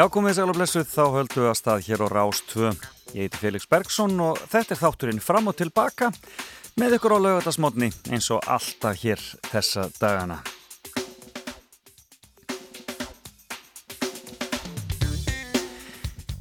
[0.00, 2.68] Já, komið sæl og blessuð, þá höldum við að stað hér á Rástvö.
[3.12, 6.06] Ég heiti Felix Bergsson og þetta er þátturinn fram og tilbaka
[6.80, 10.38] með ykkur á laugatasmotni eins og alltaf hér þessa dagana.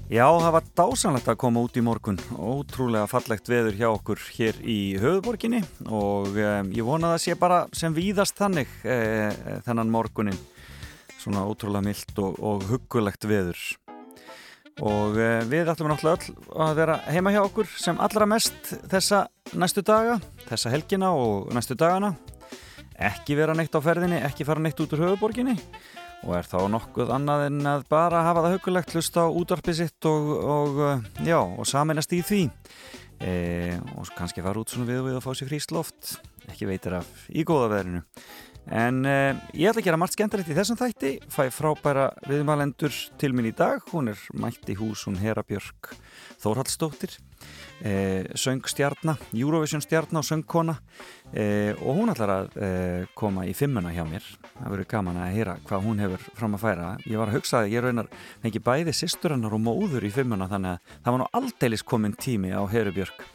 [0.07, 2.21] Já, það var dásanlegt að koma út í morgun.
[2.39, 7.59] Ótrúlega fallegt veður hjá okkur hér í höfuborginni og um, ég vona það sé bara
[7.75, 9.35] sem víðast þannig eh,
[9.67, 10.39] þennan morgunin
[11.19, 13.59] svona ótrúlega myllt og, og huggulegt veður.
[14.79, 19.25] Og eh, við ætlum náttúrulega öll að vera heima hjá okkur sem allra mest þessa
[19.59, 22.13] næstu daga, þessa helgina og næstu dagana.
[22.99, 25.55] Ekki vera neitt á ferðinni, ekki fara neitt út úr höfuborginni
[26.27, 30.07] og er þá nokkuð annað en að bara hafa það hugulegt hlusta á útvarpið sitt
[30.09, 32.41] og, og, eh, já, og saminast í því.
[33.19, 36.13] E, og kannski fara út svona við og við að fá sér frísloft
[36.47, 37.99] ekki veitir af í góða veðrinu
[38.69, 43.31] En uh, ég ætla að gera margt skemmtilegt í þessum þætti, fæ frábæra viðmælendur til
[43.33, 45.89] minn í dag, hún er mætt í hús, hún Hera Björk
[46.39, 47.15] Þórhaldsdóttir,
[47.81, 52.61] uh, söngstjarnar, Eurovision stjarnar og söngkona uh, og hún ætlar að
[53.17, 56.65] koma í fimmuna hjá mér, það verður gaman að heyra hvað hún hefur fram að
[56.67, 56.89] færa.
[57.09, 58.11] Ég var að hugsa að ég raunar
[58.45, 62.53] ekki bæði sýsturinnar og móður í fimmuna þannig að það var nú aldeilis komin tími
[62.53, 63.25] á Hera Björk.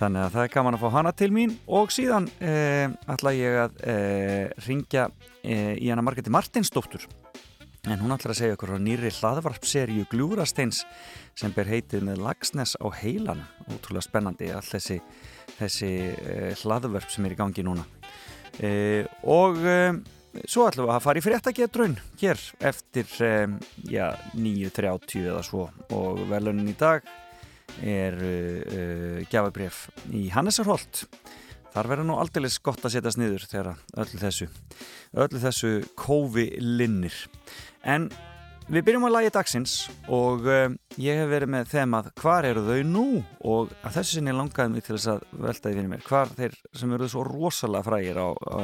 [0.00, 3.58] Þannig að það er gaman að fá hana til mín og síðan eh, ætla ég
[3.66, 5.10] að eh, ringja
[5.44, 7.04] eh, í hana Margeti Martinsdóttur
[7.88, 10.82] en hún ætla að segja okkur á nýri hlaðvarpseríu Glúrasteins
[11.38, 13.40] sem ber heitið með Lagsnes á heilan
[13.70, 14.98] útrúlega spennandi all þessi,
[15.56, 17.86] þessi eh, hlaðvarp sem er í gangi núna.
[18.60, 19.96] Eh, og eh,
[20.44, 23.16] svo ætlum við að fara í fréttagetrun hér eftir
[23.88, 24.06] já,
[24.36, 25.70] 9.30 eða svo.
[25.96, 27.06] Og velunin í dag
[27.82, 31.04] er uh, gjafabref í Hannesarholt.
[31.70, 34.48] Þar verður nú aldrei gott að setjast niður þegar öllu þessu
[35.14, 37.14] öllu þessu kófi linnir.
[37.86, 38.08] En
[38.70, 39.74] við byrjum að lagi dagsins
[40.10, 40.66] og uh,
[41.00, 43.04] ég hef verið með þemað hvar eru þau nú?
[43.46, 46.96] Og að þessu sinni langaði mig til þess að veltaði fyrir mér hvar þeir sem
[46.96, 48.62] eru svo rosalega frægir á, á,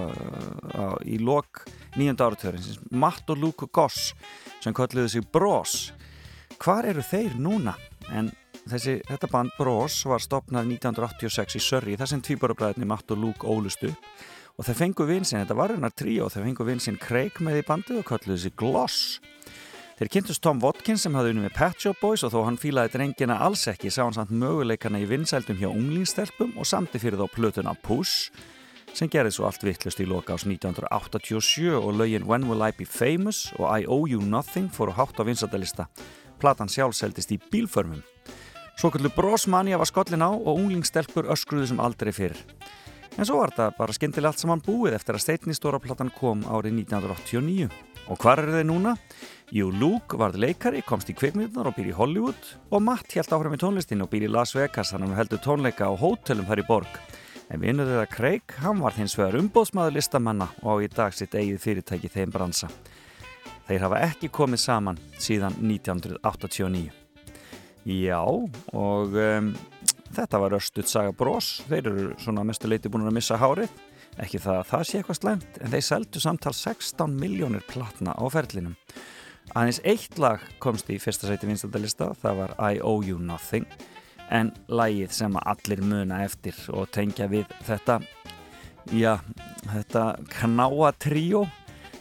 [0.75, 1.64] á, í lok
[1.97, 4.12] nýjönda áratöðurins Matt og Luke Goss
[4.62, 5.92] sem kalliði sig Bros.
[6.62, 7.75] Hvar eru þeir núna?
[8.14, 8.30] En
[8.66, 13.47] Þessi, þetta band Bros var stopnað 1986 í Surrey þar sem tvíborabræðinni Matt og Luke
[13.47, 13.93] ólustu
[14.56, 17.66] og þeir fengu vinsinn, þetta var einar trí og þeir fengu vinsinn Craig með í
[17.69, 18.97] bandið og kalluði þessi Gloss.
[19.97, 22.94] Þeir kynntust Tom Watkins sem hafði unni með Pet Shop Boys og þó hann fílaði
[22.97, 27.31] drengina alls ekki sá hann samt möguleikana í vinsældum hjá unglingstelpum og samti fyrir þá
[27.37, 28.33] plötuna Push
[28.97, 32.88] sem gerði svo allt vittlust í loka ás 1987 og lögin When Will I Be
[32.88, 35.87] Famous og I Owe You Nothing fóru hátt á vinsældalista.
[36.41, 38.03] Platan sjálf seldist í bílförmum.
[38.76, 42.42] Svo kallu brosmanja var skollin á og unglingstelpur öskruðu sem aldrei fyrir.
[43.16, 46.82] En svo var þetta bara skemmtilega allt saman búið eftir að steitni stóraplattan kom árið
[46.82, 47.70] 1989.
[48.12, 48.92] Og hvar eru þeir núna?
[49.56, 53.54] Jú, Luke varð leikari, komst í kvikmyndunar og býr í Hollywood og Matt held áhrif
[53.54, 56.62] með tónlistin og býr í Las Vegas þannig að við heldum tónleika á hótelum þar
[56.62, 57.00] í borg.
[57.48, 61.32] En vinnuð þeirra Craig, hann var hins vegar umbóðsmaður listamanna og á í dag sitt
[61.32, 62.69] eigið fyrirtæki þeim bransa.
[63.70, 67.05] Þeir hafa ekki komið saman síðan 1989.
[67.86, 69.50] Já, og um,
[70.10, 73.70] þetta var Örstuð Saga Brós, þeir eru svona mestu leiti búin að missa hárið,
[74.19, 78.24] ekki það að það sé eitthvað slæmt, en þeir seldu samtal 16 miljónir platna á
[78.32, 78.72] ferlinum.
[79.54, 83.69] Aðeins eitt lag komst í fyrsta sæti vinstandalista, það var I Owe You Nothing,
[84.34, 88.00] en lagið sem allir muna eftir og tengja við þetta,
[88.91, 89.12] já,
[89.68, 90.08] þetta
[90.41, 91.44] knáa tríó,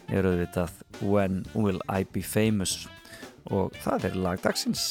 [0.10, 2.88] er auðvitað When Will I Be Famous
[3.54, 4.88] og það er lagdagsins.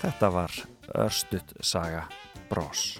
[0.00, 0.54] Þetta var
[0.96, 2.06] Örstuð saga
[2.48, 2.96] Brós.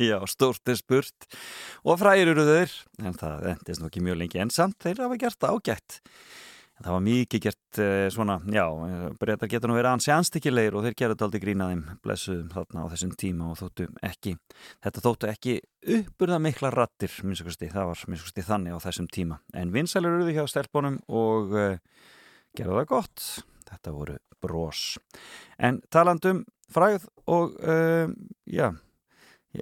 [0.00, 1.26] Já, stórt er spurt
[1.84, 5.44] og fræðir eru þeir, en það endist nú ekki mjög lengi ensamt, þeir hafa gert
[5.44, 5.98] ágætt.
[6.78, 8.64] En það var mikið gert eh, svona, já,
[9.20, 12.92] breytar getur nú verið ansi anstíkilegir og þeir gerðu þetta aldrei grínaðum blessuðum þarna á
[12.94, 14.34] þessum tíma og þóttu ekki,
[14.86, 15.56] þetta þóttu ekki
[15.98, 19.42] uppurða mikla rattir, minnstakosti, það var minnstakosti þannig á þessum tíma.
[19.52, 22.04] En vinsælur eru þau hjá stelpunum og uh,
[22.56, 23.26] gerðu það gott,
[23.68, 24.94] þetta voru brós.
[25.60, 28.08] En talandum fræð og uh,
[28.48, 28.70] já,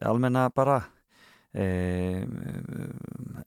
[0.04, 0.82] almenna bara
[1.56, 2.22] uh,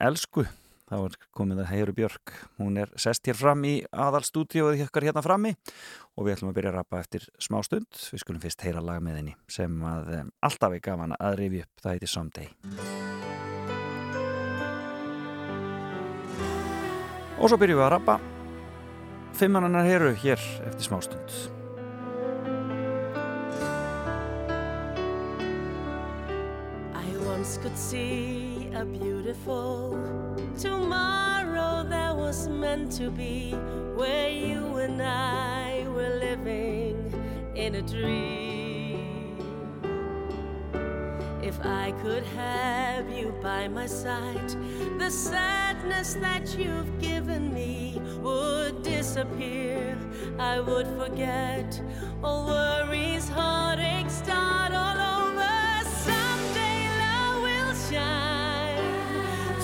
[0.01, 0.45] elsku
[0.91, 2.33] þá er komið að Heiru Björk.
[2.59, 5.53] Hún er sest hér fram í aðalstúdíóið hér hérna frammi
[6.17, 7.87] og við ætlum að byrja að rappa eftir smá stund.
[8.11, 11.63] Við skulum fyrst heyra lag með henni sem að um, alltaf er gaman að rifi
[11.63, 11.71] upp.
[11.85, 12.51] Það heitir Someday.
[17.41, 18.19] Og svo byrjum við að rappa
[19.39, 21.60] fimmanannar Heiru hér eftir smá stund
[27.31, 29.97] once could see a beautiful
[30.59, 33.53] tomorrow that was meant to be
[33.95, 36.97] where you and I were living
[37.55, 39.37] in a dream.
[41.41, 44.49] If I could have you by my side,
[44.99, 49.97] the sadness that you've given me would disappear.
[50.37, 51.81] I would forget
[52.21, 55.30] all worries, heartaches, start all over.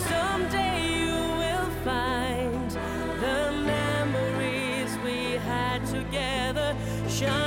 [0.10, 1.70] Someday love will
[7.10, 7.47] shine.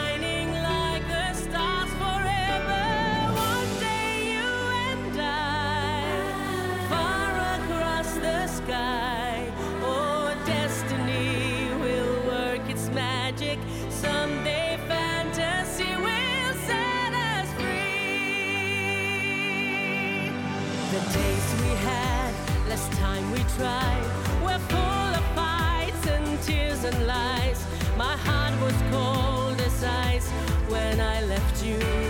[23.20, 24.02] Time we tried,
[24.42, 27.64] were full of fights and tears and lies.
[27.96, 30.30] My heart was cold as ice
[30.68, 32.09] when I left you.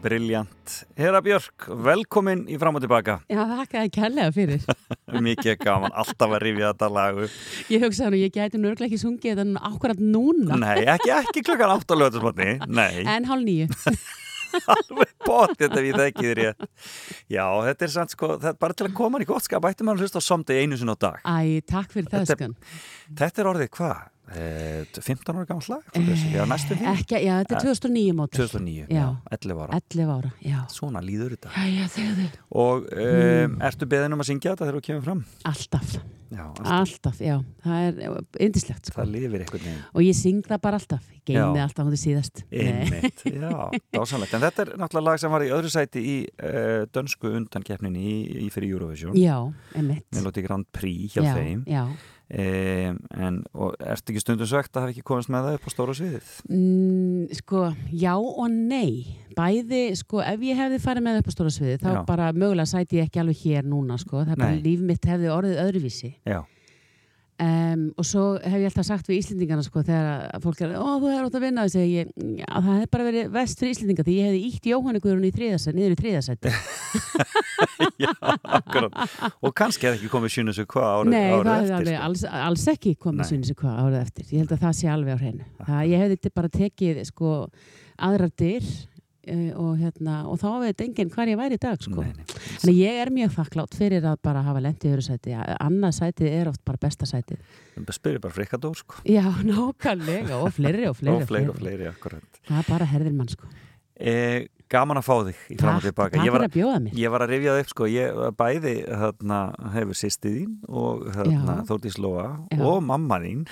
[0.00, 0.74] Briljant.
[0.98, 3.18] Hera Björk, velkomin í fram og tilbaka.
[3.30, 4.64] Já, þakka það kærlega fyrir.
[5.26, 7.28] Mikið gaman, alltaf að rifja þetta lagu.
[7.72, 10.58] Ég hugsaði nú, ég gæti nörglega ekki sungið þetta akkurat núna.
[10.62, 12.50] Nei, ekki, ekki klukkan átt á lögutusmotni.
[12.68, 13.68] Nei, En hálf nýju.
[14.72, 16.64] alveg bótt þetta við það ekki þér ég.
[17.32, 19.94] Já, þetta er sann sko, er bara til að koma hann í gott skap, maður
[19.94, 21.22] að hlusta á somdi einu sinni á dag.
[21.24, 22.56] Æ, takk fyrir það, skan.
[23.18, 24.11] Þetta er orðið hvað?
[24.32, 25.82] Eh, 15 ára gammal slag?
[26.32, 26.86] Já, næstu því.
[26.94, 28.46] Ekki, já, þetta er 2009 mótil.
[28.46, 28.96] 2009, Já.
[28.96, 29.80] já, 11 ára.
[29.92, 30.58] 11 ára, já.
[30.72, 31.52] Svona líður þetta.
[31.52, 32.40] Já, já, þegar þau.
[32.64, 35.22] Og um, ertu beðin um að syngja þetta þegar þú kemur fram?
[35.52, 35.94] Alltaf,
[36.32, 36.68] Já, alltaf.
[36.72, 37.34] alltaf, já.
[37.60, 38.96] Það er indislegt, sko.
[39.02, 39.82] Það lifir einhvern veginn.
[39.92, 41.02] Og ég syng það bara alltaf.
[41.12, 41.64] Ég Geimi Já.
[41.68, 42.40] alltaf hún til síðast.
[42.50, 43.50] Einmitt, já,
[43.94, 44.32] dásanlegt.
[44.34, 48.16] En þetta er náttúrulega lag sem var í öðru sæti í uh, dönsku undankeppninni í,
[48.42, 49.12] í fyrir Eurovision.
[49.20, 49.36] Já,
[49.76, 50.08] einmitt.
[50.16, 51.60] Melodi Grand Prix hjá já, þeim.
[51.68, 51.84] Já,
[52.32, 53.34] Um, en,
[53.84, 56.30] ertu ekki stundum svegt að hafa ekki komist með það upp á stóra sviðið?
[56.48, 59.18] Mm, sko, já og nei.
[59.36, 61.98] Bæði, sko, ef ég hefði farið með upp á stóra sviði, þá Já.
[62.08, 65.28] bara mögulega sæti ég ekki alveg hér núna, sko, það er bara líf mitt hefði
[65.34, 66.10] orðið öðruvísi.
[66.28, 66.38] Já,
[67.42, 71.00] Um, og svo hef ég alltaf sagt við Íslendingana sko þegar að fólk er, ó
[71.00, 72.10] þú er átt að vinna og segi ég,
[72.44, 75.32] að það hef bara verið vest fyrir Íslendinga því ég hefði ítt Jóhanni Guðrún í
[75.34, 76.50] þriðasætt niður í þriðasætt
[78.04, 79.00] Já, akkurat.
[79.42, 81.76] Og kannski hefði ekki komið sjunusu hvað árið, Nei, árið það hefði eftir.
[81.80, 82.04] alveg sko.
[82.06, 83.00] alls, alls ekki Nei.
[83.06, 85.82] komið sinni sig hvað árið eftir ég held að það sé alveg á hreinu það,
[85.88, 87.34] ég hefði bara tekið sko
[88.02, 88.70] aðrar dyr
[89.30, 92.02] og, hérna, og þá veit enginn hvar ég væri í dag sko.
[92.02, 95.36] Að ég er mjög þakklátt fyrir að bara hafa lendið í öðru sæti.
[95.38, 97.42] Annað sætið er oft bara besta sætið.
[97.94, 99.02] Spyrir bara frikadór, sko.
[99.06, 102.42] Já, nákvæmlega og fleiri og fleiri og fleiri og fleiri, akkurat.
[102.48, 103.52] Það er bara herðir mann sko.
[104.02, 104.14] E,
[104.72, 106.22] gaman að fá þig í fram og tilbaka.
[106.24, 106.96] Ég var, fyrir mér.
[107.02, 107.90] ég var að rifja það upp, sko.
[107.92, 108.74] Ég bæði,
[109.04, 109.40] þarna,
[109.76, 111.66] hefur sýstið þín og þarna, Já.
[111.70, 112.26] Þórdís Lóa
[112.58, 113.46] og mamma þín.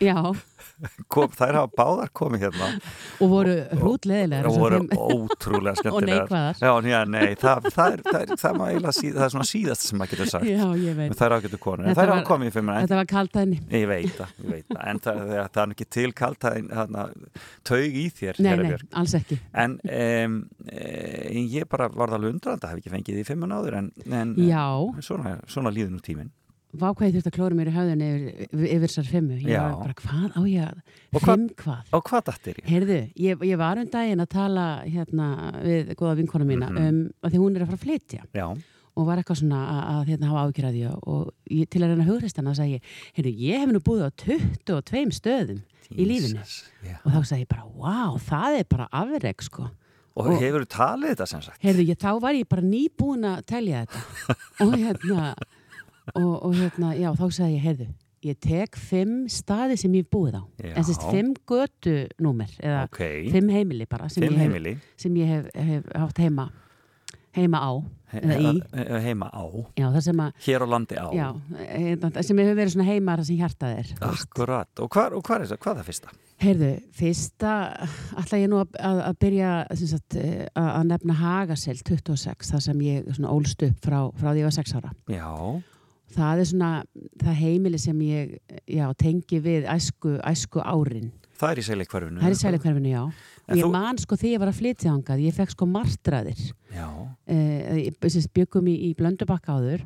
[1.12, 2.68] Kom, þær hafa báðar komið hérna.
[3.20, 4.46] og voru hrútleðilegar.
[4.48, 6.60] og voru ótrúlega Og skemmtilegar neikvæðar.
[6.60, 10.64] já, já, nei, það, er, svona síðast sem maður getur sagt Já,
[11.20, 13.60] þær ágættu konur, en Þetta þær hafa komið í fimmuna Þetta var kaltæðinni.
[13.76, 14.32] ég veit það,
[14.80, 16.48] en það, það, það er ekki til kalt
[17.70, 18.72] taug í þér Nei, nei,
[19.02, 19.40] alls ekki.
[19.52, 23.90] en um, e, ég bara varð alveg undrandi hef ekki fengið því fimmuna áður en,
[24.10, 26.30] en en svona, svona líður nú tíminn
[26.70, 29.36] vá hvað ég þurfti að klóra mér í höfðun yfir, þessar fimmu.
[29.42, 29.62] Ég Já.
[29.64, 30.82] var bara, hvað á ég að,
[31.24, 31.88] fimm hvað?
[31.98, 32.68] og hvað dættir ég?
[32.70, 35.26] Heyrðu, ég, ég var um daginn að tala hérna
[35.64, 36.84] við góða vinkona mína Mhm.
[36.86, 38.46] um að því hún er að fara að flytja já,
[38.94, 42.12] og var eitthvað svona að, að hérna, hafa ágjörði og ég, til að reyna að
[42.12, 46.96] hugrist hana sagði ég, hef nú búið á 22 stöðum í lífinu Jesus, já.
[47.02, 49.70] og þá sagði ég bara, wow, það er bara afreg sko.
[50.16, 51.62] Og, Og- hefur þú talið þetta sem sagt?
[51.64, 54.04] Heyrðu, ég, þá var ég bara nýbúin að telja þetta.
[54.66, 55.34] Og hérna
[56.14, 57.88] og, og hérna, já, þá sagði ég, heyrðu
[58.26, 60.42] ég tek fimm staði sem ég búið á.
[60.60, 60.72] Já.
[60.76, 62.98] en sérst fimm götu númer eða ok,
[63.32, 66.50] fimm heimili bara sem fimm ég hef, sem ég hef, hef haft heima
[67.36, 67.72] heima á
[68.10, 69.44] heima á.
[69.78, 71.06] Já, það að hér á landi á.
[71.14, 71.28] Já,
[71.70, 73.92] hérna, sem hefur verið svona heima þar sem hjartað er.
[74.08, 75.60] Akkurat, og hvað og hvar er það?
[75.62, 76.14] Hvað er það fyrsta?
[76.40, 77.54] Heyrðu, fyrsta
[78.18, 79.50] ætla ég nú að, að, að byrja
[79.82, 84.42] sagt, eh, að, að nefna Hagasel 26, þar sem ég ólst upp frá, frá því
[84.42, 84.94] ég var 6 ára.
[85.12, 85.30] Já,
[86.16, 86.72] það er svona
[87.20, 92.28] það heimili sem ég já, tengi við æsku, æsku árin það er í seilikvarfinu það
[92.28, 93.02] er í sælikverfinu, já
[93.58, 96.42] ég þú- man sko því ég var að flytja þangað ég fekk sko martraðir.
[96.70, 96.86] Já,
[97.26, 99.82] eh, ég sem sagt byggum í, í blöndubakka áður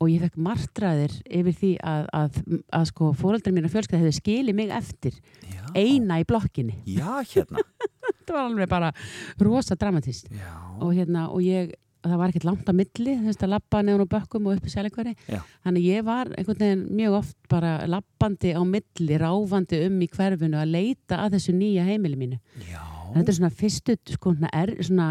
[0.00, 2.40] og ég fekk martraðir yfir því að, að,
[2.72, 5.14] að sko fóreldrar mín og fjölskylda hefði skilið mig eftir
[5.46, 5.62] já.
[5.74, 6.80] eina í blokkinni.
[6.86, 7.62] Já, hérna.
[8.04, 8.92] Þetta var alveg bara
[9.40, 13.44] rosa dramatist Já, og hérna og ég það var ekkert langt á milli þú veist
[13.44, 15.40] að lappa neðan á bökkum og upp í sælikveri Já.
[15.64, 20.60] þannig ég var einhvern veginn mjög oft bara lappandi á milli ráfandi um í hverfinu
[20.60, 22.40] að leita að þessu nýja heimili mínu.
[22.68, 25.10] Já þetta er svona fyrstu sko, svona, er, svona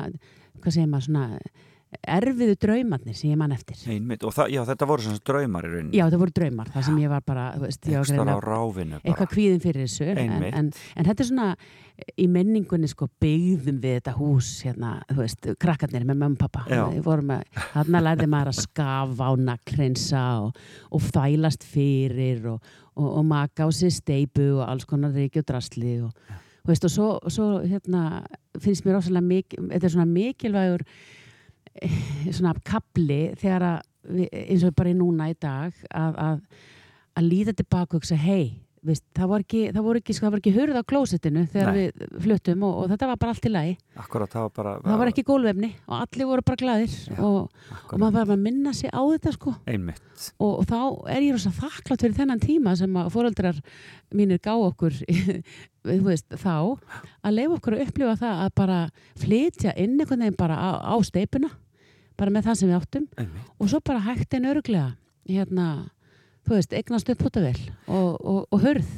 [0.59, 1.27] hvað segir maður svona
[2.01, 3.77] erfiðu draumarnir sem ég man eftir.
[3.91, 5.95] Einmitt, og það, já, þetta voru svona draumar í rauninni.
[5.97, 8.99] Já þetta voru draumar þar sem ég var bara veist, ég var bara.
[9.03, 11.49] eitthvað kvíðin fyrir þessu en, en, en þetta er svona
[12.19, 16.63] í menningunni sko byggðum við þetta hús hérna, þú veist, krakkarnir með mömmu og pappa
[17.75, 23.67] þarna lærði maður að skafa og nakkrinsa og, og þælast fyrir og, og, og maka
[23.67, 26.17] á sér steipu og alls konar reiki og drasli og,
[26.67, 28.23] veist, og svo, svo hérna,
[28.61, 30.85] finnst mér ósæðlega mikil, þetta er svona mikilvægur
[31.81, 31.97] eh,
[32.31, 33.81] svona kapli þegar að,
[34.43, 36.39] eins og bara í núna í dag að, að,
[37.19, 38.53] að líta tilbaka og hugsa, hei,
[38.87, 41.69] veist, það voru ekki, það voru ekki, sko, það voru ekki hurð á klósettinu þegar
[41.71, 41.79] Nei.
[41.79, 43.73] við fluttum og, og þetta var bara allt í lagi.
[44.03, 47.67] Akkurat, það var bara það var ekki gólvefni og allir voru bara glaðir Já, og,
[47.89, 49.55] og maður var að minna sig á þetta sko.
[49.69, 50.01] Einmitt.
[50.37, 50.79] Og, og þá
[51.15, 53.61] er ég rosa þakklátt fyrir þennan tíma sem að fóreldrar
[54.13, 54.99] mínir gá okkur
[55.87, 56.55] þú veist, þá
[57.23, 58.79] að leifa okkur að upplifa það að bara
[59.19, 61.51] flytja inn einhvern veginn bara á, á steipuna
[62.19, 63.07] bara með það sem við áttum.
[63.17, 63.55] Einmitt.
[63.57, 64.91] Og svo bara hægt en örglega
[65.29, 65.67] hérna,
[66.47, 68.91] þú veist, eignast upp pútavel og, og, og hörð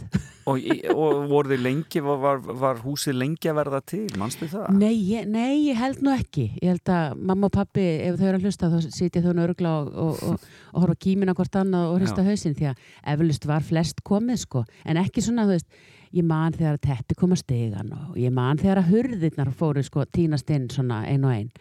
[0.45, 0.61] Og,
[0.93, 4.67] og voru þið lengi, var, var, húsið lengi að verða til, manstu það?
[4.77, 6.51] Nei ég, nei, ég held nú ekki.
[6.59, 9.73] Ég held að mamma og pappi, ef þau eru að hlusta, þá sitja þau nörgla
[9.79, 13.49] og, og, og, og horfa kímin á hvort annað og hrista hausinn því að eflust
[13.49, 14.63] var flest komið sko.
[14.85, 15.81] En ekki svona, þú veist,
[16.13, 19.81] ég man þegar að teppi kom að stegan og ég man þegar að hurðirnar fóru
[19.89, 21.53] sko tínast inn svona ein og ein.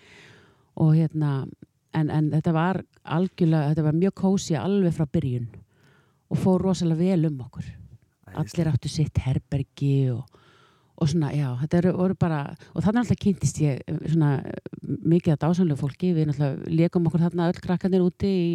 [0.84, 1.38] Og hérna,
[1.96, 2.84] en, en þetta var
[3.16, 5.48] algjörlega, þetta var mjög kósi alveg frá byrjun
[6.34, 7.66] og fór rosalega vel um okkur.
[8.34, 10.24] Allir áttu sitt herbergi og,
[10.98, 12.40] og svona, já, þetta eru voru bara
[12.72, 14.32] og þannig alltaf kynntist ég eh, svona
[14.82, 16.10] mikið að dásanlega fólki.
[16.16, 18.48] Við náttúrulega leikum okkur þarna öll krakkarnir úti í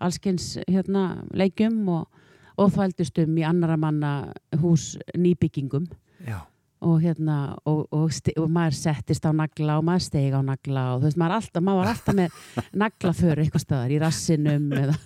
[0.00, 1.04] allskens hérna
[1.36, 2.22] leikjum og,
[2.56, 4.14] og þvældust um í annara manna
[4.62, 5.90] hús nýbyggingum.
[6.24, 6.40] Já,
[6.80, 7.36] og hérna
[7.68, 11.20] og, og, og maður settist á nagla og maður steig á nagla og þú veist,
[11.20, 12.38] maður, alltaf, maður var alltaf með
[12.84, 14.96] naglaför eitthvað staðar í rassinum eða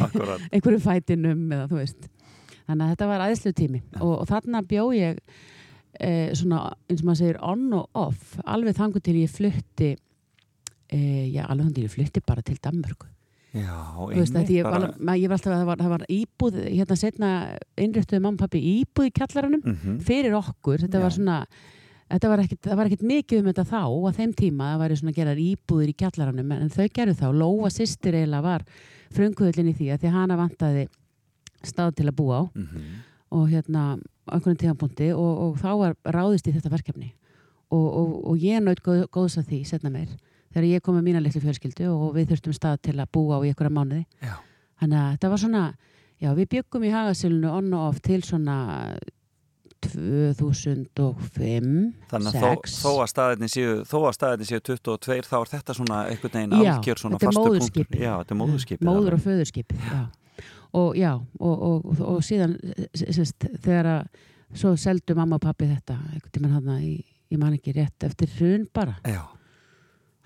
[0.54, 2.10] einhverju fætinum eða þú veist.
[2.66, 3.80] Þannig að þetta var aðeinslu tími.
[4.00, 5.22] Og, og þarna bjó ég
[5.98, 11.00] e, svona, eins og maður segir on og off, alveg þangu til ég flutti e,
[11.30, 13.10] já, alveg þangu til ég flutti bara til Danmörku
[13.52, 16.96] Já, veist, ég, bara- var, ég var alltaf að það var, það var íbúð hérna
[16.96, 17.30] setna
[17.76, 19.98] innréttuði mamma og pappi íbúð í kjallaranum Mhm.
[20.06, 21.02] fyrir okkur, þetta Já.
[21.02, 21.46] var svona
[22.10, 24.96] þetta var ekkit, það var ekkit mikið um þetta þá á þeim tíma, það væri
[25.00, 28.62] svona gerar íbúður í kjallaranum, en þau gerðu þá Lóa sýstir eiginlega var
[29.14, 30.88] frunguðlinn í því að því hana vantaði
[31.62, 32.80] stað til að búa á Mhm.
[33.32, 37.12] og hérna á einhvern tíðanbúndi og, og þá var ráðist í þetta verkefni
[37.70, 40.08] og, og, og ég naut góð, góðs að því setna meir
[40.52, 43.40] þegar ég kom með mína litlu fjölskyldu og við þurftum stað til að búa á
[43.44, 44.34] í einhverja mánuði Já.
[44.82, 45.62] þannig að þetta var svona
[46.20, 48.56] já við byggum í hagasilinu on og off til svona
[49.80, 51.68] 2005
[52.10, 55.48] Þannig að þó, 6 þó að staðinni séu, þó að staðinni séu 22 þá er
[55.54, 57.86] þetta svona einhvern veginn algjör svona þetta fastu móðurskipið.
[57.86, 58.02] punktur.
[58.04, 58.84] Já, þetta er móðurskipið.
[58.90, 60.00] móður og föðurskip já.
[60.80, 61.56] og já og, og,
[61.94, 62.52] og, og síðan
[62.92, 64.02] s- sest, þegar að
[64.60, 66.86] svo seldu mamma og pappi þetta einhvern tímann hann í
[67.30, 69.22] ég man ekki rétt eftir hrun bara Já,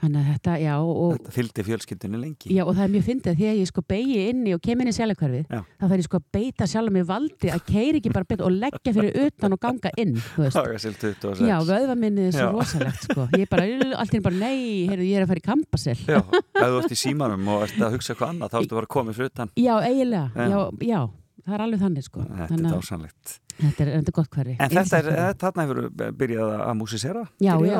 [0.04, 2.50] Þannig að þetta, já, og, þetta fylgdi fjölskyldinu lengi.
[2.52, 4.82] já, og það er mjög fyndið að því að ég sko beigi inni og kem
[4.84, 5.60] inn í sjálfkvarfið, Já.
[5.64, 8.52] þá þarf ég sko að beita sjálf mér valdi að keiri ekki bara beint og
[8.58, 10.58] leggja fyrir utan og ganga inn, þú veist.
[10.60, 11.42] Hagasil 26.
[11.48, 13.26] Já, vöðvaminnið er svo rosalegt, sko.
[13.32, 13.66] Ég er bara,
[14.04, 14.60] allt er bara, nei,
[14.92, 15.96] heyrðu, ég er að fara í kampasel.
[16.04, 18.92] Já, ef þú ert í símanum og ert að hugsa eitthvað annað, þá ertu bara
[18.98, 19.54] komið fyrir utan.
[19.56, 20.60] Já, eiginlega, já,
[20.92, 21.00] já,
[21.44, 22.22] það er alveg þannig, sko.
[22.24, 23.32] Þetta er Þannig að dásanlegt.
[23.54, 24.54] þetta er, er gott hverfi.
[24.58, 27.22] En þetta er, eh, þarna hefur byrjað að músisera?
[27.38, 27.74] Já, já.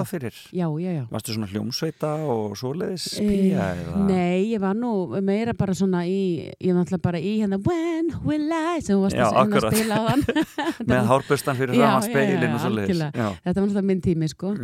[0.55, 1.05] Já, já.
[1.11, 4.05] Varstu svona hljómsveita og svoleiðis Eh, pía eða?
[4.07, 8.13] Nei, ég var nú meira bara svona í, ég var náttúrulega bara í hérna When
[8.25, 10.25] will I, sem þú varst Já, að, hérna að spila á hann.
[10.93, 13.03] Með hárbustan fyrir raman já, speilin og svoleiðis.
[13.15, 14.55] Þetta var náttúrulega minn tími, sko.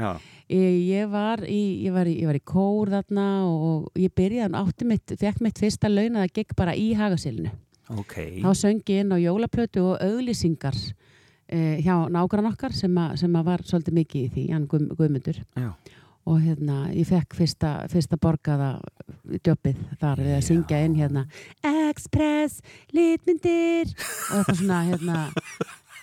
[0.51, 4.55] Ég, ég, var í, ég, var í, ég var í kór þarna og ég byrjaði,
[4.59, 7.53] átti mitt, fekk mitt fyrsta launað að gegn bara í hagasilinu.
[7.99, 8.17] Ok.
[8.43, 10.77] Þá söng ég inn á jólaplötu og auglýsingar
[11.51, 15.43] eh, hjá nágrann okkar sem, a, sem að var svolítið mikið í því, Guð, Guðmundur.
[15.59, 15.73] Já.
[16.31, 18.75] Og hérna, ég fekk fyrsta, fyrsta borgaða
[19.41, 21.25] djópið þar við að syngja inn hérna
[21.65, 22.61] Express,
[22.95, 25.23] litmyndir og eitthvað svona hérna,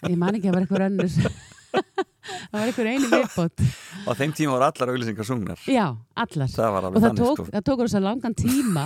[0.09, 3.63] ég man ekki að það var eitthvað önnur það var eitthvað einu viðbót.
[4.07, 5.61] Á þeim tíma voru allar auglýsingar sungnar.
[5.67, 5.85] Já,
[6.15, 6.51] allar.
[6.53, 7.47] Það var og alveg það þannig, tók, sko.
[7.55, 8.85] það tók rosa langan tíma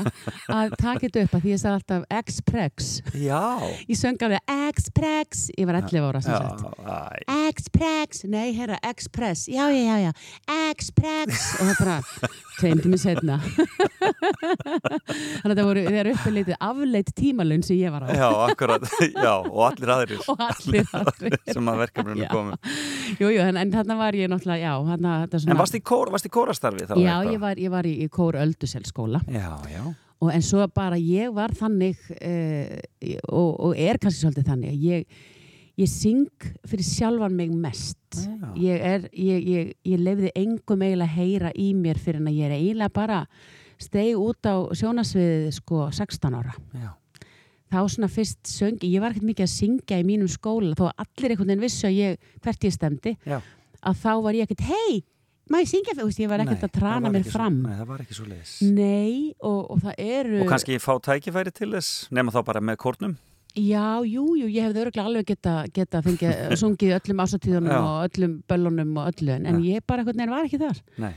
[0.58, 3.42] að taka þetta upp að því ég sagði alltaf Express Já.
[3.90, 6.22] ég söng alveg Express ég var 11 ára.
[7.48, 10.12] Express, nei herra, Express já, já, já, já,
[10.72, 11.98] Express og það bara
[12.62, 13.40] tveim tími setna
[15.42, 18.08] þannig að það voru þegar uppi litið afleitt tímalun sem ég var á.
[18.16, 18.86] Já, akkurat.
[19.12, 20.22] Já, og allir aðrir.
[20.32, 21.38] Og allir aðrir.
[21.52, 22.58] sem að verkefninu komum.
[23.20, 26.12] jú, jú, en, en þarna var ég náttúrulega, já þetta svona, En varst í, kór,
[26.14, 26.96] í kórastarfi þá?
[27.02, 29.84] já, ég var, ég var í, í Kór Öldusel-skóla Já, já.
[30.22, 32.78] og en svo bara ég var þannig uh,
[33.32, 35.24] og, og er kannski svolítið þannig að ég,
[35.82, 38.52] ég syng fyrir sjálfan mig mest Já.
[38.60, 42.40] ég, er, ég, ég, ég lefði engum eiginlega að heyra í mér fyrir en að
[42.42, 43.22] ég er eiginlega bara
[43.82, 46.92] steg út á sjónasviðið sko 16 ára Já.
[47.72, 51.06] Þá svona fyrst söngi, ég var ekkert mikið að syngja í mínum skóla þó að
[51.06, 53.40] allir einhvern veginn vissu að ég, hvert ég stemdi Já.
[53.82, 55.02] að þá var ég ekkert, hei,
[55.52, 57.90] má ég syngja Þú veist, ég var ekkert Nei, að trana mér fram Nei, það
[57.90, 58.54] var ekki svo leiðis.
[58.68, 62.80] Nei, og, og það eru Og kannski fá tækifæri til þess, nema þá bara með
[62.84, 63.18] kórnum.
[63.52, 66.32] Já, jú, jú, ég hefði öruglega alveg geta, geta fengið,
[66.62, 70.48] sungið öllum ásatíðunum og öllum böllunum og öllu en, en ég bara einhvern veginn var
[70.48, 71.12] ekki þar Nei.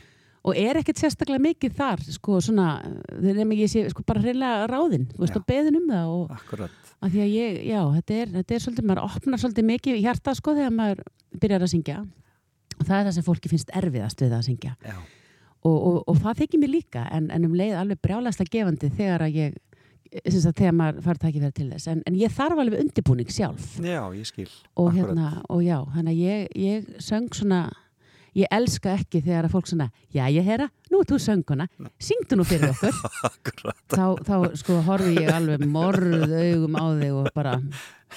[0.45, 2.67] Og er ekkert sérstaklega mikið þar sko svona,
[3.09, 5.41] þegar nefnir ég sé sko bara reynilega ráðinn, þú veist, Já.
[5.41, 6.93] og beðin um það og Akkurat.
[7.01, 10.35] að því að ég, já, þetta er, þetta er svolítið, maður opnar svolítið mikið hjarta
[10.37, 11.03] sko þegar maður
[11.41, 11.99] byrjar að syngja
[12.75, 14.75] og það er það sem fólki finnst erfiðast við að syngja
[15.65, 19.25] og, og, og það þykir mér líka en, en um leið alveg brjálæslega gefandi þegar
[19.25, 19.57] að ég
[20.31, 23.79] sem sagt, þegar maður fær tækifæri til þess en, en ég þarf alveg undirbúning sjálf
[23.83, 24.51] Já, ég skil.
[24.79, 27.63] og hérna, og já, þannig að ég, ég söng svona
[28.35, 31.69] ég elska ekki þegar að fólk svona já, ég heyra, nú ert þú sönguna
[32.03, 37.29] syngdu nú fyrir okkur þá, þá sko horfi ég alveg morð augum á þig og
[37.37, 37.59] bara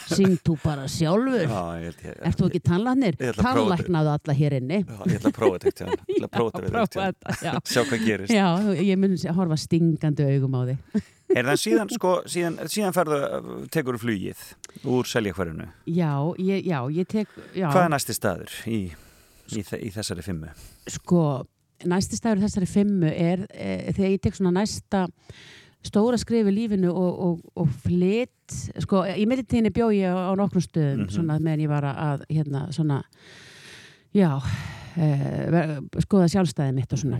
[0.06, 2.18] syng þú bara sjálfur Já, ég held ég.
[2.30, 3.36] ert þú ekki þetta.
[3.42, 5.88] Tannlæknaðu alla hér inni Já, ég ætla að prófa þetta.
[5.88, 7.38] Ég ætla að prófa þetta þetta.
[7.42, 7.52] já.
[7.66, 8.34] Sjá hvað gerist.
[8.36, 12.94] Já, ég mun að horfa stingandi augum á þig Er það síðan, sko, síðan, síðan
[12.96, 13.18] ferðu,
[13.74, 14.44] tekur flugið
[14.88, 15.66] úr seljakverðinu.
[15.92, 18.78] Já, ég, já, ég tek já, Hvað er næsti staður í,
[19.56, 20.50] í, í þessari fimmu?
[20.88, 21.22] sko,
[21.86, 25.06] næsti staður í þessari fimmu er e, þegar ég tek svona næsta
[25.88, 30.34] stóra skrif í lífinu og, og, og flytt sko, í millitíðinni bjó ég á, á
[30.36, 31.14] nokkrum stöðum Mhm.
[31.14, 33.04] svona meðan ég var að, hérna, svona
[34.18, 34.32] já
[34.98, 35.10] e,
[36.04, 37.20] skoða sjálfstæðið mitt og svona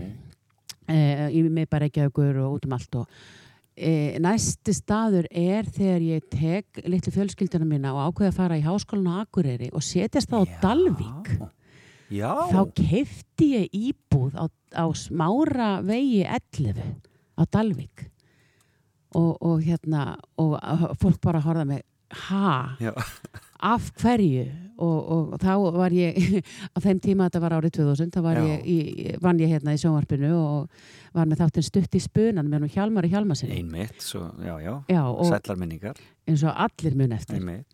[0.88, 0.98] e,
[1.32, 3.06] í mig bara ekki aukur og út um allt og
[3.78, 8.64] e, næsti staður er þegar ég tek litlu fjölskylduna mína og ákveða að fara í
[8.66, 11.30] háskólan á Akureyri og setjast það á Dalvík
[12.12, 14.44] Já, þá keifti ég íbúð á,
[14.76, 16.80] á smára vegi 11
[17.36, 18.08] á Dalvík.
[19.16, 20.58] Og, og hérna og
[21.00, 21.84] fólk bara horfða mig
[22.28, 22.92] ha, já,
[23.60, 24.46] af hverju?
[24.78, 26.14] Og, og þá var ég
[26.74, 28.76] á þeim tíma þetta var árið 2000 þá ég, í,
[29.22, 30.84] vann ég hérna í sjónvarpinu og
[31.16, 34.76] var með þáttinn stutt í spunan með nú Hjalmar í Hjalmarsinni einmitt, svo, já, já,
[34.86, 37.40] Já, og sætlar minningar, eins og allir mun eftir.
[37.40, 37.66] Einmitt.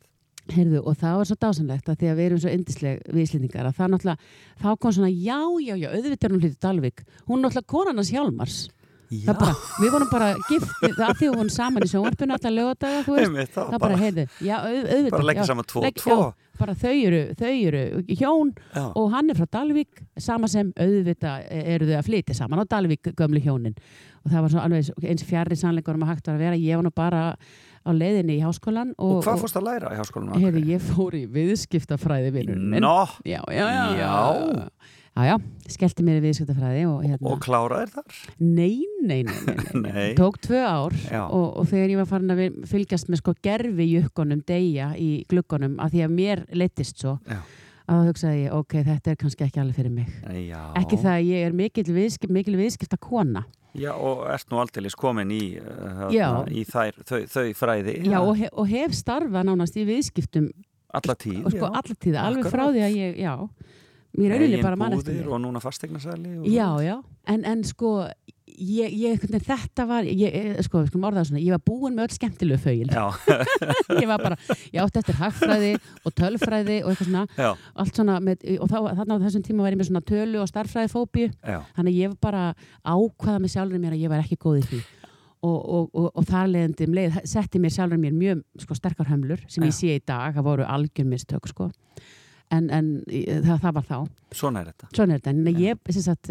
[0.53, 3.79] Heyrðu, og það var svo dásanlegt að því að við erum svo yndisleg viðslendingar að
[3.79, 7.71] það náttúrulega, þá kom svona já, já, já, auðvitað er hún hlutið Dalvik hún náttúrulega
[7.73, 8.59] konan hans Hjálmars.
[9.25, 13.03] Bara, við vorum bara gift það að því við vorum saman í sjónvarpinu allar lögadaga,
[13.07, 16.17] þú veist, einmitt, það bara, heyrðu já, au, auðvitað bara leggja saman tvo, legg- tvo.
[16.17, 20.73] já, bara þau eru, þau eru hjón Já, og hann er frá Dalvík sama sem
[20.81, 23.77] auðvitað eru þau að flytja saman á Dalvík gömlu hjónin.
[24.25, 26.81] Og það var svo alveg eins fjarrri sannleikur um að hægt var að vera, ég
[26.81, 27.25] var nú bara
[27.85, 30.41] á leiðinni í háskólan og, og, hvað fórst að læra í háskólanum?
[30.43, 32.85] Heyrðu, ég fór í viðskiptafræði vinnurinn minn.
[32.85, 33.87] Nó, Já, já, já.
[34.01, 34.69] Já.
[35.15, 35.35] Já, já,
[35.71, 37.31] skellti mér í viðskiptafræði og hérna.
[37.31, 38.17] og kláraðir þar?
[38.43, 40.09] Nei, nei, nei, nei, nei.
[40.19, 40.97] Tók tvö ár
[41.29, 45.77] og, og þegar ég var farin að fylgjast með sko gerfi jukkonum deyja í gluggunum
[45.79, 47.39] að því að mér leittist svo Já.
[47.87, 50.11] að þá hugsaði ég, ok, þetta er kannski ekki alveg fyrir mig.
[50.49, 50.63] Já.
[50.83, 53.45] Ekki það að ég er mikil, viðskip, mikil viðskipta kona.
[53.75, 58.37] Já, og ert nú aldeilis komin í, uh, í þær, þau, þau fræði Já, og,
[58.39, 60.51] hef, og hef starfað nánast í viðskiptum
[60.95, 61.41] alla tíð.
[61.43, 61.71] og sko já.
[61.71, 63.33] allar tíða, alveg frá því að ég, já,
[64.15, 65.33] mér er auðvitað bara mann eftir búðir mér.
[65.35, 66.37] og núna fasteignarsali.
[66.39, 66.97] og Já, já,
[67.35, 67.91] en, en sko
[68.59, 72.93] ég, ég, þetta var ég, eh, sko, svona, ég var búin með öll skemmtilegu fögin,
[74.03, 74.39] ég var bara
[74.73, 75.73] ég átti eftir hagfræði
[76.05, 79.67] og tölfræði og eitthvað svona, já, allt svona með, og þá, þarna á þessum tíma
[79.67, 80.51] var ég með svona tölu og
[81.45, 81.61] já.
[81.77, 82.45] þannig að ég var bara
[82.85, 84.83] ákvaða með sjálfur mér að ég var ekki góð í því
[85.45, 89.11] og, og, og, og þar leiðandi um leið setti mér sjálfur mér mjög sko, sterkar
[89.11, 89.79] hömlur sem ég Já.
[89.79, 91.71] sé í dag, það voru algjör mistök sko.
[92.51, 93.99] En, en í- það, það var þá
[94.35, 94.89] Svona er þetta.
[94.97, 96.31] Svona er þetta, en ég sem sagt,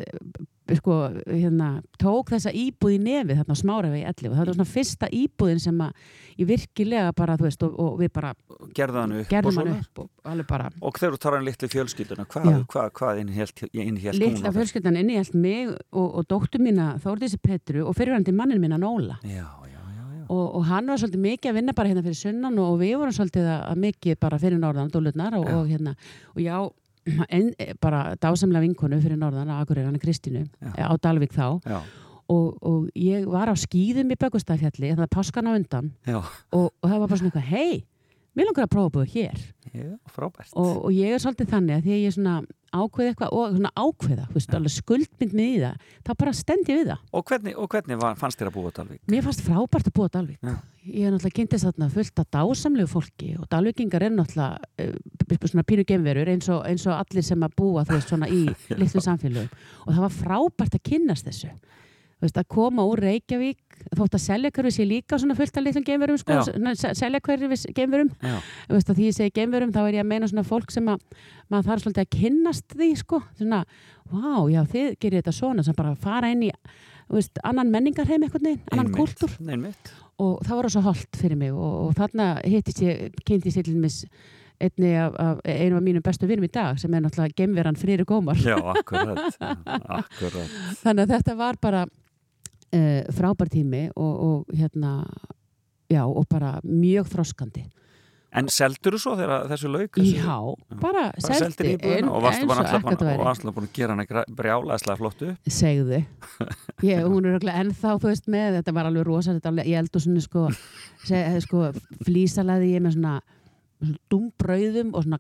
[0.76, 0.96] sko,
[1.28, 5.10] hérna, tók þessa íbúð í nefið þarna á Smárafegi 11 og það var svona fyrsta
[5.16, 6.04] íbúðin sem að
[6.40, 8.34] ég virkilega bara, þú veist, og, og við bara
[8.76, 9.76] Gerðu hann upp og gerðum svona.
[9.80, 10.10] upp og
[10.50, 14.38] bara Og þegar þú tar hann litlu fjölskylduna, hvað, hvað innhélt, innhélt hún?
[14.38, 14.54] litla
[15.04, 19.46] inni held mig og, og dóttur mína Þórdísi Petru og fyrirvændi mannin mína Nóla já.
[20.34, 23.16] Og, og hann var svolítið mikið að vinna bara hérna fyrir sunnan og við vorum
[23.16, 25.96] svolítið að, að mikið bara fyrir norðan, dólutnar og, og hérna.
[26.34, 26.56] Og já,
[27.38, 27.52] en,
[27.84, 30.74] bara dásamlega vinkonu fyrir norðan á Akureyri, hann er Kristínu Já.
[30.90, 31.48] á Dalvík þá.
[31.68, 31.80] Já,
[32.34, 35.92] og, og ég var á skýðum í Böggustafjalli það er páskan á undan.
[36.56, 37.84] Og, og það var bara svona eitthvað, hei
[38.34, 39.40] mér langar að prófa að búa hér
[39.74, 40.52] já, frábært.
[40.58, 42.36] og, og ég er svolítið þannig að því að ég er svona
[42.74, 46.70] ákveð eitthvað og svona ákveða þú veist, alveg skuldmynd með í það þá bara stend
[46.72, 49.02] ég við það Og hvernig, og hvernig var, fannst þér að búa á Dalvík?
[49.14, 50.56] mér fannst frábært að búa á Dalvík Já.
[50.90, 55.68] ég er náttúrulega kynntist þarna fullt af dásamlegu fólki og Dalvíkingar er náttúrulega uh, svona
[55.70, 58.48] pínu gemverur eins og, eins og allir sem að búa þú veist svona í
[58.82, 59.54] litlu samfélögum
[59.86, 61.54] og það var frábært að kynnast þessu
[62.24, 65.66] Þú veist, að koma úr Reykjavík þótt að selja hverfi sé líka svona fullt af
[65.66, 66.40] litlum geimverum sko,
[66.96, 68.14] selja hverfi geimverum.
[68.70, 71.04] Því ég segi geimverum þá er ég að meina svona fólk sem að
[71.52, 73.64] maður þarf svolítið að kynnast því sko, svona,
[74.12, 76.52] vá, já þið gerir þetta svona, sem bara fara inn í
[77.14, 79.34] veist, annan menningarheim eitthvað neginn, annan einmitt, kultúr.
[79.44, 79.92] Einmitt.
[80.22, 83.76] og það var svo holdt fyrir mig og, og þarna hittist ég, kynntist ég til
[83.82, 84.04] mis
[84.64, 88.06] einni af, af einu af mínum bestu vinum í dag sem er náttúrulega geimveran Frýri
[88.08, 90.56] Gómar Já, akkurat, akkurat.
[90.84, 91.84] þannig að þetta var bara
[92.74, 94.98] uh, frábær tími og, og hérna
[95.92, 97.66] já, og bara mjög þroskandi.
[98.34, 99.98] En seldur þú svo þegar þessu lauk?
[100.02, 100.38] Já,
[100.82, 106.00] bara, Bara seldi ein- og varstu bara alltaf búin, að gera hana brjálæðslega flottu segðu.
[106.90, 109.78] Ég, hún er örugglega ennþá, þú veist, með þetta var alveg rosa, þetta alveg, ég
[109.84, 110.48] held og svona sko,
[111.46, 111.68] sko
[112.08, 113.14] flísalaði ég með svona,
[114.12, 115.20] dumbrauðum og svona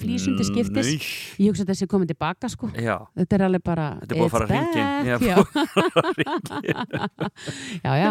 [0.00, 0.98] flísum til skiptis Nei.
[1.44, 4.26] ég hugsa að þessi komið tilbaka sko Já, þetta er alveg bara Þetta er búið
[4.26, 5.04] að fara it's hringinn.
[5.04, 5.36] Já,
[7.84, 8.10] já, já.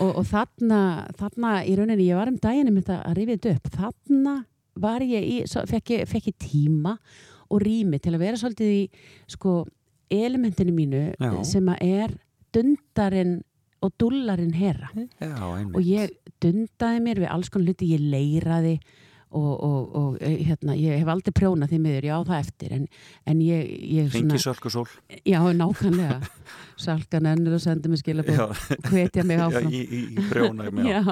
[0.00, 0.80] Og, og þarna,
[1.20, 4.34] þarna í rauninni, ég var um daginn um þetta að rifið þetta upp, þarna
[4.82, 6.96] var ég í, fekk, ég, fekk ég tíma
[7.52, 8.82] og rými til að vera svolítið í
[9.34, 9.62] sko
[10.12, 11.32] elementinu mínu Já.
[11.46, 12.14] sem að er
[12.52, 13.40] dundarinn
[13.82, 18.76] og dullarinn herra já, og ég dundaði mér við alls konar hluti, ég leiraði
[19.32, 22.84] og, og, og eh, hérna, ég hef aldrei prjónað því miður, já það eftir en,
[23.32, 24.88] en ég, ég Ringi sölku sól
[25.24, 26.20] já nákvæmlega.
[26.82, 28.46] Salkan ennur og sendi mig skilabóð Já,
[28.88, 29.68] hvetja mig já, áfram.
[29.70, 31.02] í, í, í brjóna Já,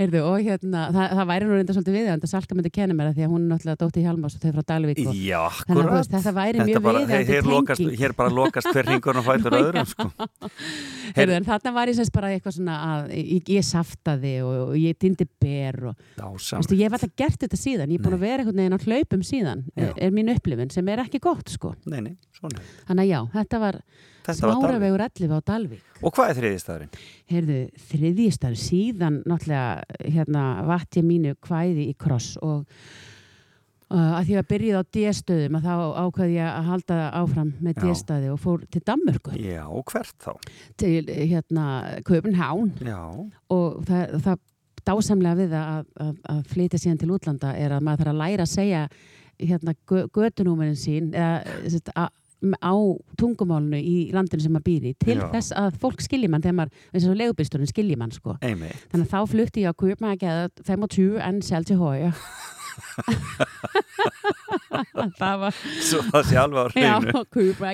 [0.00, 2.96] Heyrðu, og hérna, það, það væri nú reynda svolítið við en það Salka myndi kenna
[2.96, 5.42] mér það því að hún er náttúrulega dótti Hjálmars og þau frá Dalvík og Já,
[5.68, 9.26] þannig að þetta væri mjög við hér, hér, lokast, hér bara lokast hver ringur og
[9.28, 9.60] fætur Já.
[9.60, 10.08] öðrum sko.
[11.14, 13.62] Heyrðu, en þarna var ég sérst bara eitthvað svona að ég, ég
[16.74, 18.84] og ég hef alltaf gert þetta síðan, ég er búin að vera einhvern veginn á
[18.88, 19.86] hlaupum síðan, Já.
[19.94, 21.74] er, mín upplifin sem er ekki gott sko.
[21.86, 22.12] Nei, nei.
[22.42, 23.78] Þannig að já, þetta var
[24.34, 25.86] smáravegur 11 á Dalvík.
[26.02, 27.00] Og hvað er þriðistæðurinn?
[27.30, 27.58] Heyrðu,
[27.92, 32.64] þriðjistar síðan náttúrulega hérna vatt ég mínu kvæði í kross og
[33.92, 37.82] uh, að því að byrjuð á D-stöðum að þá ákveði ég að halda áfram með.
[37.84, 40.32] D-stöði og fór til Danmörku Já, hvert þá?
[40.80, 41.68] til hérna
[42.08, 43.00] Köpenhán Já,
[43.54, 44.42] og það, það
[44.86, 48.46] dásamlega við að, að, að flytja síðan til útlanda er að maður þarf að læra
[48.48, 48.82] að segja
[49.40, 51.40] hérna gö- götunúmerin sín eða
[52.60, 52.74] á
[53.16, 55.28] tungumálunu í landinu sem maður býr í til Já.
[55.32, 58.34] þess að fólk skilji mann þegar maður, eins og legubýrsturinn skilji mann sko.
[58.92, 59.70] Þannig að þá flutti ég
[60.04, 62.12] mig að 25 en selv til højre.
[65.18, 67.24] það var, Svo það sé alveg á hreinu.
[67.32, 67.72] køpa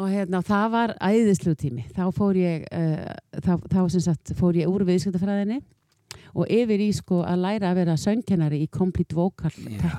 [0.00, 1.84] Og hérna, það var æðislu tími.
[1.94, 5.60] Þá fór ég, uh, þá, þá sem sagt, fór ég úr viðskiptafræðinni
[6.34, 9.52] og yfir í sko að læra að vera söngkennari í complete vocal.
[9.54, 9.90] Já.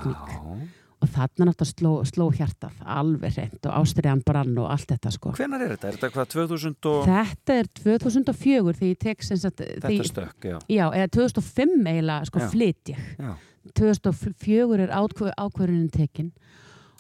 [1.04, 5.34] Og þarna náttúrulega sló, sló hjartað alveg hreint og ástriðan brann og allt þetta sko.
[5.38, 5.90] Hvenar er þetta?
[5.92, 7.02] Er þetta hvað 2000 og...
[7.10, 10.56] Þetta er 2004 þegar ég tek sagt, Þetta því, stökk, já.
[10.72, 12.48] já, eða 2005 eiginlega sko Já.
[12.56, 13.04] flyt ég.
[13.20, 13.34] já.
[13.76, 16.32] 2004 er ákvö- ákvörðunin tekin.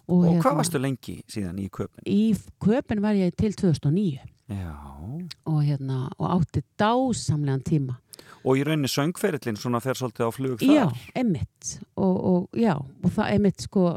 [0.07, 2.01] Og, Og hvað varstu lengi síðan í köpun?
[2.05, 4.19] Í köpun var ég til 2009
[4.53, 4.73] Já.
[5.49, 7.97] og, hérna, og átti dásamlegan tíma.
[8.45, 10.75] Og í rauninni söngferillin svona fer svolítið á flug þar.
[10.75, 10.85] Já,
[11.17, 13.87] emitt og, og já, og það emitt sko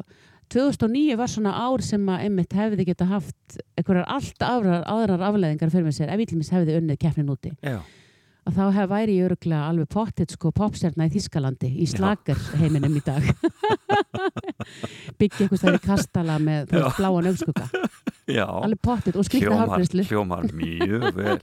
[0.48, 5.88] 2009 var svona ár sem að emitt hefði geta haft einhverjar allt aðrar, afleðingar fyrir
[5.88, 7.82] mig sér ef Ílmis hefði unnið keppnin úti Já.
[8.48, 13.02] Og þá væri ég öruglega alveg pottit sko popstjarna í Þískalandi í slager heiminum í
[13.04, 13.26] dag
[15.20, 17.68] byggja einhvers þar í kastala með bláan augskugga
[18.28, 18.46] Já.
[18.48, 21.38] alveg pottit og Hljómar, hálfgræslu hljómar mjög vel.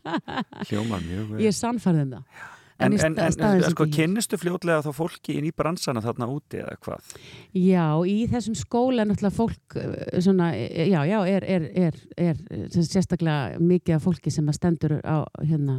[0.65, 1.45] Hljómar mjög vel.
[1.45, 4.89] ég er sannfærð um það En, í en, en, staðinn sem sko, kynnistu fljótlega þá
[4.97, 7.13] fólki inn í bransana þarna úti eða hvað?
[7.55, 12.41] Já, í þessum skóla er náttúrulega fólk eh, svona, já, já, er, er, er, er
[12.75, 15.77] sérstaklega mikið af fólki sem að stendur á, hérna,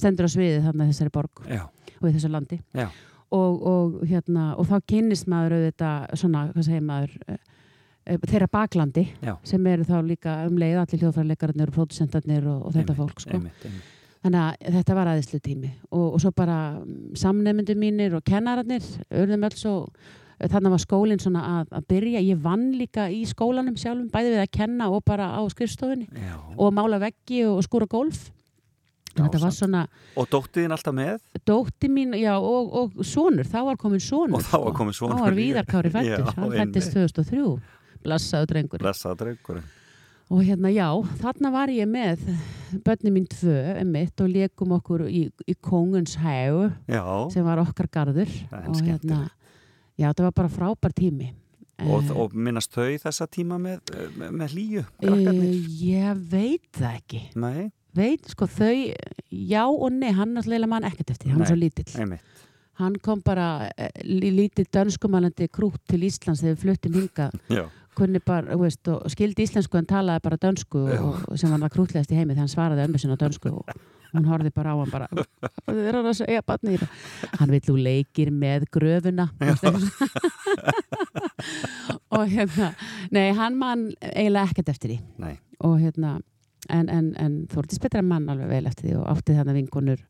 [0.00, 1.62] stendur á sviðið þarna þessari borg Já.
[1.98, 6.84] og í þessu landi og, og, hérna, og þá kynnist maður auðvitað svona, hvað segir
[6.88, 7.38] maður eh,
[8.06, 9.34] eh, þeirra baklandi Já.
[9.46, 13.24] sem eru þá líka um leið allir hljóðfærleikarnir og pródusentarnir og, og þetta Einmitt, fólk
[13.24, 13.36] sko.
[13.36, 13.94] Einmitt, einmitt.
[14.18, 16.56] Þannig að þetta var aðeinslu tími og, og svo bara
[17.18, 19.74] samnefndu mínir og kennararnir urðum öll svo
[20.38, 24.42] þannig var skólinn svona að, að byrja ég vann líka í skólanum sjálfum bæði við
[24.44, 26.36] að kenna og bara á skrifstofunni Já.
[26.54, 28.28] og mála veggi og skúra golf
[29.26, 29.82] þetta var svona
[30.16, 31.18] Og dóttiðin alltaf með?
[31.48, 35.18] dótti mín, já, og, og sonur þá var komin sonur Og þá var kominn sonur
[35.18, 35.36] þá var.
[35.38, 37.58] Víðarkári fættur, Já, hann fættist 2003
[38.04, 39.66] blessaðu drengur Blessaða drengurinn.
[40.30, 40.86] og hérna já,
[41.22, 42.20] þarna var ég með
[42.84, 46.14] börni mín tvö, emitt og leikum okkur í, í Konguns
[46.86, 47.02] Já.
[47.32, 47.88] sem var okkar
[48.50, 49.20] Það er og hérna,
[49.98, 51.30] já, þetta var bara frábær tími
[51.78, 53.78] Og, Eh, og minnast þau þessa tíma með,
[54.18, 54.54] með, með
[54.98, 55.44] krakkarnir?
[55.46, 58.74] eh, ég veit það ekki Nei, veit, sko, þau
[59.30, 62.44] já og nei, hann náttúrulega mann ekkert eftir hann er svo lítill, einmitt.
[62.82, 68.56] hann kom bara eh, lí- lítið dönskumælandi krút til Íslands þegar við fluttum kunni bara,
[68.58, 72.34] veist, og skildi íslensku en talaði bara dönsku og, sem var það krútlegast í heimi
[72.34, 73.72] þegar hann svaraði ömmu sinna dönsku og
[74.12, 75.08] hún horfði bara á hann bara
[75.74, 76.78] er hann
[77.40, 79.28] hann vill þú leikir með gröfuna
[82.14, 82.72] og hérna
[83.14, 84.98] nei, hann mann eiginlega ekkert eftir því.
[85.24, 85.34] Nei.
[85.64, 86.18] og hérna
[86.68, 90.02] en, en, en Þórdís betra mann alveg vel eftir því og átti þarna vingunur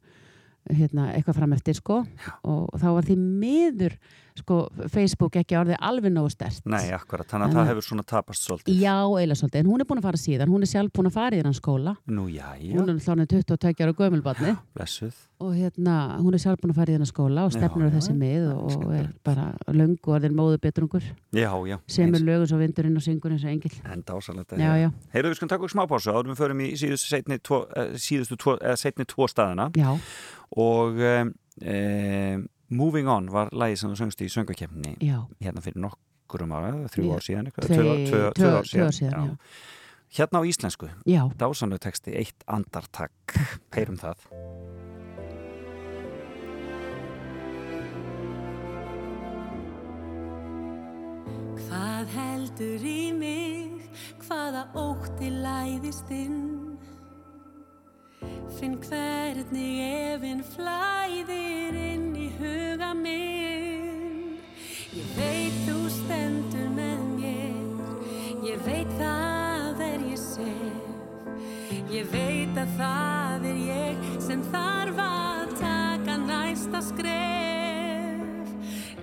[0.70, 2.02] hérna, eitthvað fram eftir sko.
[2.44, 3.98] Og þá var því miður
[4.38, 8.04] sko, Facebook ekki orðið alveg nógu stert Nei, akkurat, þannig að það að- hefur svona
[8.06, 8.76] tapast svolítið.
[8.78, 10.52] Já, eiginlega svolítið, en hún er búin að fara síðan.
[10.54, 11.96] Hún er sjálf búin að fara í þennan skóla.
[12.06, 15.14] Nú, já, já, hún er hlánið 22 ára gömulbarni blessuð.
[15.40, 18.14] og hérna, hún er sjálf búin að fara í þennan skóla og stefnur á þessi
[18.14, 21.02] mið og, og er bara löngu orðin móðu betrungur
[21.34, 21.78] Já, já.
[21.88, 24.90] sem er lögun svo vindurinn og syngur eins og engil En dásalegt að Já, já,
[25.14, 27.90] Heyrðu, við skulum taka okkur smá pásu áður við förum í síðustu, seinni, tvo, eh,
[27.98, 29.70] síðustu tvo, setni tvo staðina.
[29.74, 29.98] Já,
[30.56, 31.32] og um,
[31.62, 34.94] um, Moving On var lagið sem þú söngst í söngakefni
[35.40, 39.36] hérna fyrir nokkurum ára, þrjú ár síðan tvö, ár síðan, já.
[40.18, 43.12] Hérna á íslensku, Já, dásanlega texti Eitt andartak,
[43.76, 44.24] heyrum það.
[51.68, 53.84] Hvað heldur í mig,
[54.24, 56.67] hvaða ótti læðist inn
[58.58, 64.38] Finn hvernig efinn flæðir inn í huga minn.
[64.96, 67.58] Ég veit þú stendur með mér.
[68.48, 70.88] Ég veit það er ég sef.
[71.92, 78.52] Ég veit að það er ég sem þarf að taka næsta skref.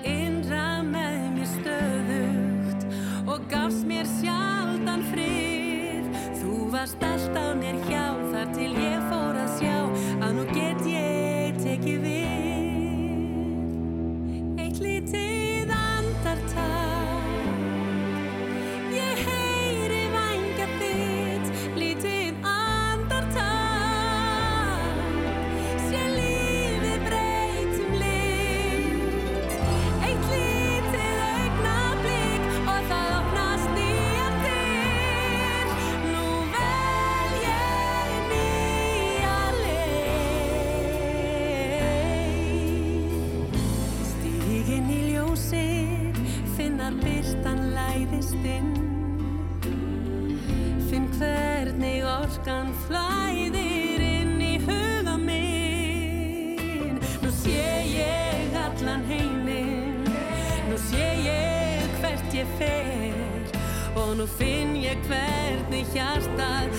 [0.04, 2.86] Innra með mér stöðugt
[3.24, 6.12] og gafst mér sjaldan frið.
[6.44, 8.25] Þú varst alltaf mér hjá
[64.26, 66.74] Nú finn ég hvernig hjartað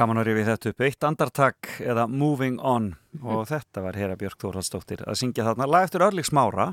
[0.00, 0.78] Gaman að rifið þetta upp.
[0.86, 5.84] Eitt andartak eða Moving On og þetta var Hera Björk Þórhaldsdóttir að syngja þarna lag
[5.84, 6.70] eftir Örlík Smára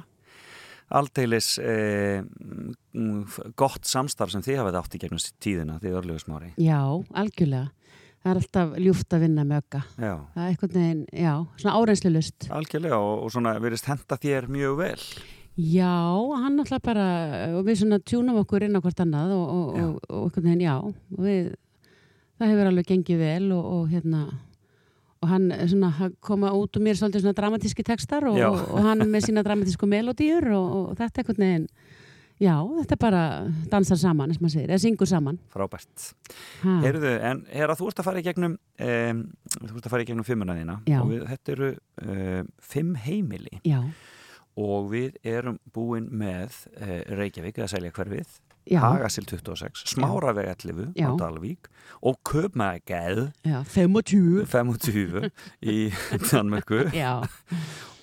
[0.95, 2.21] aldeilis eh,
[3.59, 6.53] gott samstarf sem þið hafið átt í gegnum tíðina, þið Örlík Smári.
[6.61, 6.79] Já,
[7.19, 7.73] algjörlega.
[8.23, 9.81] Það er alltaf ljúft að vinna með ögga.
[9.99, 12.47] Já, Það er eitthvað neginn, já, svona áreynslu lust.
[12.61, 14.97] algjörlega og, og svona verist henda þér mjög vel.
[15.57, 15.99] Já,
[16.39, 17.05] hann alltaf bara,
[17.59, 20.75] og við svona tjúnum okkur inn á hvort annað og, og, og, eitthvað neginn, já,
[21.27, 21.55] við,
[22.37, 24.23] það hefur alveg gengið vel og, og hérna,
[25.21, 29.05] og hann er svona koma út úr mér svolítið svona dramatíski textar og, og, hann
[29.09, 31.67] með sína dramatísku melodíur og, og þetta eitthvað neginn,
[32.43, 33.23] já, þetta er bara
[33.71, 35.39] dansar saman, eins og maður segir, eða syngur saman.
[35.53, 36.09] Frábært.
[36.61, 39.23] Heyrðu, en Hera, þú ert að fara í gegnum um,
[39.57, 40.99] þú ert að fara í gegnum fimmuna þína Já.
[41.01, 41.71] og við, þetta eru
[42.03, 43.81] um, fimm heimili Já,
[44.57, 48.37] og við erum búin með uh, Reykjavík eða Selja hverfið
[48.75, 51.07] Hagasil 26, Smáraveg 11 Já.
[51.07, 51.69] á Dalvík
[52.03, 54.43] og Köpmægæð já, 25.
[54.51, 55.31] 25
[55.63, 55.77] í
[56.31, 56.83] Danmörku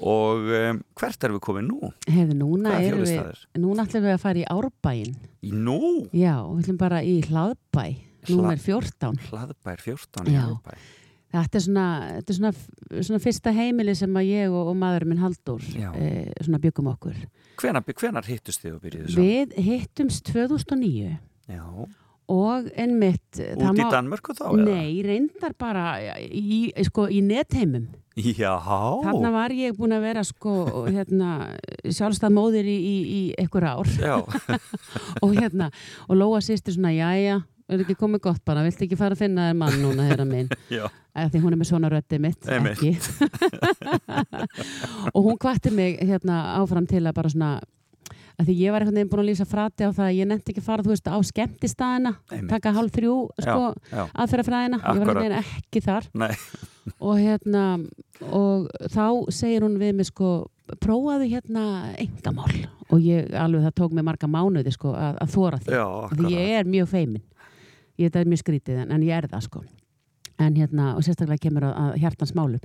[0.01, 1.93] og um, hvert erum við komin nú?
[2.09, 5.15] hefði núna erum við, núna ætlum við að fara í Árbæin.
[5.45, 5.79] Í nú?
[6.17, 7.87] Já, við ætlum bara í Hlaðbæ,
[8.33, 9.21] númer 14.
[9.31, 10.39] Hlaðbær 14 í.
[10.41, 10.79] Árbæ
[11.35, 11.87] Þetta er svona,
[12.21, 12.53] þetta er svona,
[13.09, 15.91] svona fyrsta heimili sem að ég og, og maður minn Haldur Já.
[15.99, 17.17] eh, svona byggum okkur.
[17.59, 19.25] Hvenar, hvenar hittust þið og byrjuðu svo?
[19.27, 21.17] Við hittumst 2009
[21.51, 21.65] Já,
[22.35, 24.47] og einmitt það út í Danmörku þá?
[24.53, 24.65] eða?
[24.71, 25.85] Nei, reyndar bara
[26.23, 27.91] í, sko, í netheimum.
[28.15, 30.53] Já, Þarna var ég búin að vera sko,
[30.87, 34.21] hérna, sjálfstæð móðir í, í, í einhver ár Já,
[35.25, 35.73] og hérna,
[36.07, 37.41] og Lóa sýstir svona, jæja,
[37.73, 40.51] er ekki komið gott bara, viltu ekki fara að finna þér mann núna, þeirra minn?
[41.33, 42.91] Því hún er með svona röddið mitt, ekki.
[45.15, 47.53] Og hún kvatti mig hérna áfram til að bara svona
[48.35, 50.55] að því ég var einhvern veginn búin að lýsa frati á það að ég nefndi
[50.55, 52.13] ekki fara, þú veist, á skemmtistæðina
[52.51, 56.09] taka hálf þrjú, sko aðferðafræðina, ég var einhvern veginn ekki þar.
[56.19, 56.33] Nei,
[57.07, 57.63] og hérna
[58.35, 60.33] og þá segir hún við mig sko
[60.81, 62.51] prófaðu hérna engamál
[62.89, 65.81] og ég alveg það tók mig marga mánuði sko að, að þóra því.
[66.15, 67.23] Því ég er mjög feimin
[67.99, 69.65] ég þetta er mjög skrítið en, en ég er það sko.
[70.43, 72.65] En hérna og sérstaklega kemur að, að hjartans málum.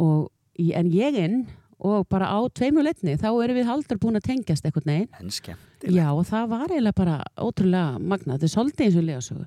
[0.00, 0.28] Og
[0.76, 1.40] en ég inn
[1.80, 5.32] og bara á tveimur letni þá erum við haldur búin að tengjast eitthvað neginn En
[5.32, 5.94] skemmtileg.
[5.96, 9.46] já og það var eiginlega bara ótrúlega magnað, þetta er svolítið eins og legasögu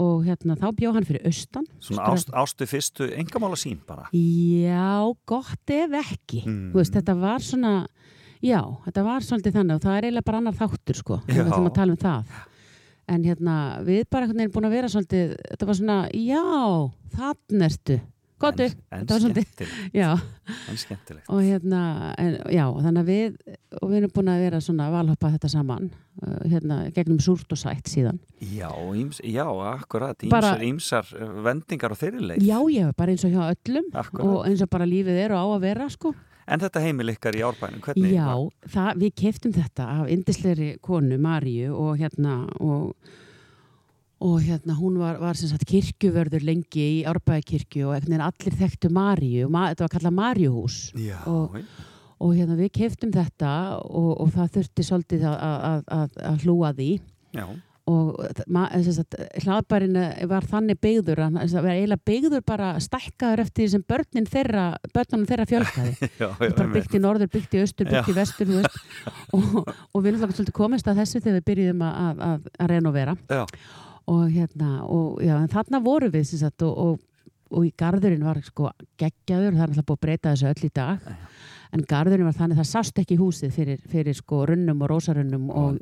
[0.00, 1.66] og hérna þá bjó hann fyrir austan.
[1.82, 4.06] Svona ást, ástu fyrstu engamála sín bara.
[4.16, 6.40] Já, gott ef ekki.
[6.46, 6.70] Mm.
[6.72, 7.74] Veist, þetta var svona
[8.40, 11.66] Já, þetta var svolítið þannig og það er eiginlega bara annar þáttur sko, við ætlum
[11.68, 12.30] að tala um það
[13.10, 13.56] en hérna,
[13.86, 16.44] við bara einhvern veginn búin að vera svolítið, þetta var svona já,
[17.18, 18.00] þann ertu.
[18.40, 20.06] Gottu, En, en þetta var svolítið já,
[21.28, 21.80] og hérna
[22.16, 23.34] en, já, þannig að við
[23.76, 27.60] og við erum búin að vera svona valhoppa þetta saman uh, hérna, gegnum súrt og
[27.60, 28.16] sætt síðan.
[28.40, 29.44] Já, íms, já,
[29.74, 32.46] akkurat, ímsar uh, vendingar og þeirri leið.
[32.48, 34.24] já, já, bara eins og hjá öllum Akkurat.
[34.24, 36.14] og eins og bara lífið er og á að vera sko
[36.50, 38.12] En þetta heimil ykkar í árbænum, hvernig?
[38.16, 38.30] Já,
[38.74, 42.96] það, við keftum þetta af indisleiri konu, Maríu og hérna og,
[44.20, 49.46] og hérna hún var, var sem sagt kirkjuvörður lengi í Árbæðakirkju og allir þekktu Maríu
[49.46, 50.80] og ma þetta var kallað Maríuhús.
[50.98, 51.56] Já, og-
[52.20, 55.38] og hérna við keftum þetta og, og það þurfti svolítið að,
[55.70, 56.88] að, að, að hlúa því.
[57.32, 57.46] Já,
[57.90, 58.20] og
[58.86, 59.98] sagt, hlaðbærin
[60.30, 64.64] var þannig byggður að það var eiginlega byggður bara stækkaður eftir því sem börnin þeirra,
[64.94, 68.50] börnunum þeirra fjölkaði já, já, bara byggt í norður, byggt í austur, byggt í vestur
[68.50, 68.80] veist.
[69.36, 72.74] og, og við náttúrulega svolítið komist að þessu þegar við byrjuðum að, að, að, að
[72.74, 73.16] renovera.
[74.10, 78.70] Og hérna og já, þarna voru við sagt, og, og, og í garðurinn var sko
[79.00, 81.10] geggjaður, það er náttúrulega búið að breyta þessu öll í dag.
[81.70, 85.78] En garðurinn var þannig, það sást ekki húsið fyrir, fyrir sko runnum og rósarunnum og,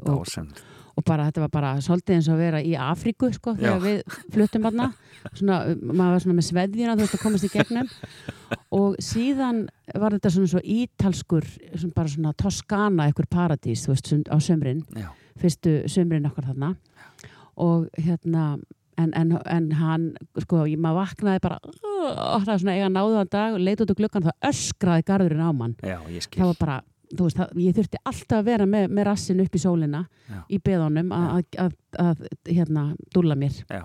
[0.99, 3.85] og, bara þetta var bara svolítið eins og að vera í Afríku sko þegar Já.
[3.85, 4.89] við fluttum barna
[5.33, 7.93] svona, maður var svona með sveðjuna þú veist að komast í gegnum.
[8.79, 9.63] Og síðan
[9.95, 14.83] var þetta svona svo ítalskur svona bara svona Toskana ekkur paradís þú veist á sömrin
[14.97, 16.75] Já, fyrstu sömrin okkar þarna.
[17.59, 18.57] Og hérna
[18.99, 20.07] en, en, en hann
[20.43, 24.27] sko maður vaknaði bara uh, það var svona eiga náðuðan dag leit út úr gluggan
[24.27, 25.77] það öskraði garðurinn á mann.
[25.83, 26.41] Já, ég skil.
[26.43, 26.79] það var bara,
[27.15, 30.39] þú veist, það, ég þurfti alltaf að vera með, með rassin upp í sólina Já.
[30.49, 32.85] í beðunum að, hérna,
[33.15, 33.63] dúlla mér.
[33.71, 33.85] Já,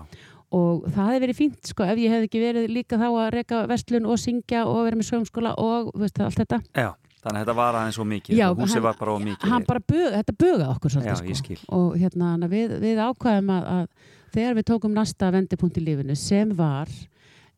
[0.54, 3.62] og það hefði verið fínt, sko, ef ég hefði ekki verið líka þá að reka
[3.70, 6.60] vestlun og syngja og vera með sögumskóla og veist, allt þetta.
[6.76, 6.90] Já,
[7.24, 8.36] þannig að þetta var aðeins svo mikið.
[8.38, 9.66] Já, Húsið hann- var bara of mikið.
[9.66, 13.66] bara bög, þetta bögaði okkur Já, svolítið, ég sko og hérna, við, við ákvæðum að,
[13.74, 13.86] að
[14.34, 16.88] þegar við tókum næsta vendipunkt í lífinu sem var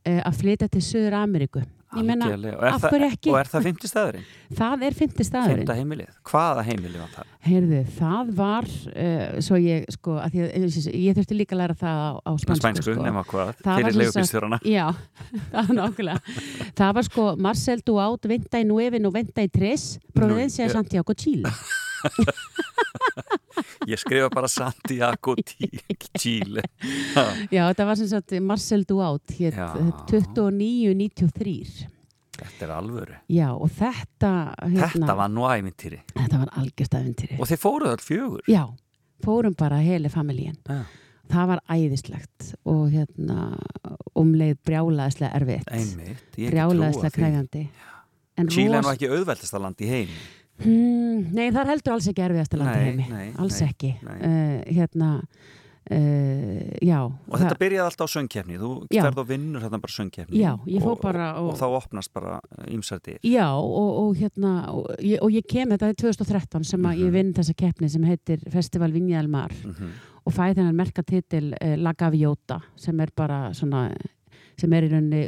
[0.05, 1.62] eh, að flytja til Suður Ameríku
[1.95, 2.57] Algjörlega.
[2.57, 3.14] Og er?
[3.30, 4.24] Og er það fymti staðurinn?
[4.57, 6.11] það er fymti staðurinn Fymta heimilið?
[6.26, 7.30] Hvaða heimilið var það?
[7.47, 11.78] Heyrðu, það var uh, svo ég, sko, að ég, ég, ég þurfti líka að læra
[11.78, 13.07] það á, á spansku, Spænsku, sko.
[13.07, 13.55] nema hvað?
[13.62, 14.61] Fyrir sem leigubílstjórana.
[14.66, 14.87] Já,
[15.55, 16.37] það var nákvæmlega.
[16.82, 20.68] Það var sko Marcel Duaut, Venta í Nuevin og Venta í Tres, Providencia.
[20.74, 21.55] Santiago, Chile.
[23.91, 25.35] Ég skrifa bara Santiago
[26.21, 26.63] Chile.
[27.51, 29.69] Já, þetta var sem sagt Marcel Duaut, hétt Já.
[30.11, 31.87] 2993.
[32.37, 33.17] Þetta er alvöru.
[33.33, 34.31] Já, og þetta,
[34.67, 36.03] hérna, Þetta var nú æmintýri.
[36.13, 37.39] þetta var algjörst aðventýri.
[37.41, 38.43] Og þið fóruð öll fjögur.
[38.51, 38.63] Já,
[39.25, 40.59] fórum bara hele familjín.
[40.69, 40.83] Já.
[41.27, 43.47] Það var æðislegt og hérna
[44.15, 45.73] umleið brjálaðislega erfitt.
[45.75, 46.37] Einmitt.
[46.37, 47.41] brjálaðislega
[48.37, 50.13] en Chile er nú ekki auðveldasta land í heim.
[50.65, 53.91] Hmm, Nei, það er heldur alls ekki erfiðasta landi Nei, heimi nei, alls nei, ekki
[54.03, 55.11] uh, hérna
[55.91, 58.57] uh, já Og þetta byrjaði alltaf á söngkefni.
[58.61, 60.41] Þú ferð og vinnur þetta bara söngkefni.
[60.41, 63.19] Já, og, bara og- Og, þá opnast bara ýmsar dyr.
[63.23, 67.07] Já, og, og hérna og ég, og ég kem, þetta er 2013 sem að Mhm.
[67.07, 69.93] ég vinn þessa keppni sem heitir Festival Vinja del Mar Mm
[70.27, 73.93] og fæði þennan merkatitil uh, La Gaviota sem er bara svona
[74.61, 75.23] sem er í rauninni,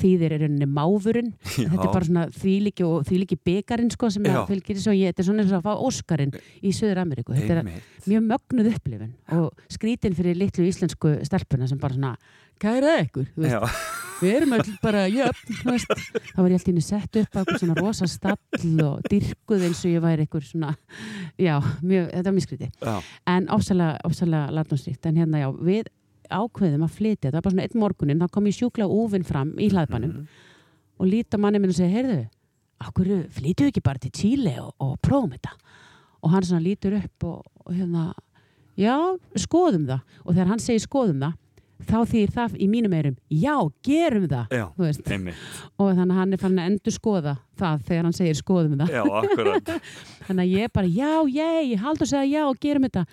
[0.00, 4.80] þýðir í rauninni máfurinn, þetta er bara svona þvíliki og þvíliki byggarinn sko sem fylgir
[4.82, 7.70] svo ég, þetta er svona eins og að fá Óskarinn í Söður Ameríku, þetta er
[8.06, 12.16] mjög mögnuð upplifin og skrítin fyrir litlu íslensku stelpuna sem bara svona
[12.60, 12.96] kæra
[13.36, 13.60] Já,
[14.20, 17.60] við erum öll bara jöfn, þá var ég alltaf inn í sett upp á eitthvað
[17.60, 20.72] svona rosa stall og dyrkuð eins og ég væri eitthvað svona
[21.36, 22.70] já, mjög, þetta var mjög skrítið.
[22.80, 22.94] Já,
[23.34, 25.92] en ofsalega, ofsalega larnánsríkt en hérna já, við
[26.30, 27.30] ákveðum að flytja.
[27.30, 30.26] Það var bara svona einn morgunin, þá kom ég sjúkla úfinn fram í hlaðbænum Mhm.
[30.98, 32.28] og líta manni minn og segja, heyrðu
[32.86, 35.52] okkur flytjum við ekki bara til Chile og, og prófum þetta?
[36.22, 38.12] Og hann svona lítur upp og, og hérna
[38.76, 38.96] já,
[39.36, 40.00] skoðum það.
[40.24, 41.34] Og þegar hann segir skoðum það
[41.86, 43.52] þá þýr það í mínum eirum já,
[43.84, 44.46] gerum það.
[44.50, 44.64] Já,
[45.76, 48.94] og þannig að hann er fann að endur skoða það þegar hann segir skoðum það.
[48.96, 49.02] Já,
[50.26, 53.04] þannig að ég bara já, ég, haldur segja já og gerum þetta.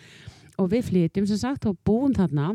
[0.63, 2.53] Og við flytjum sem sagt og búum þarna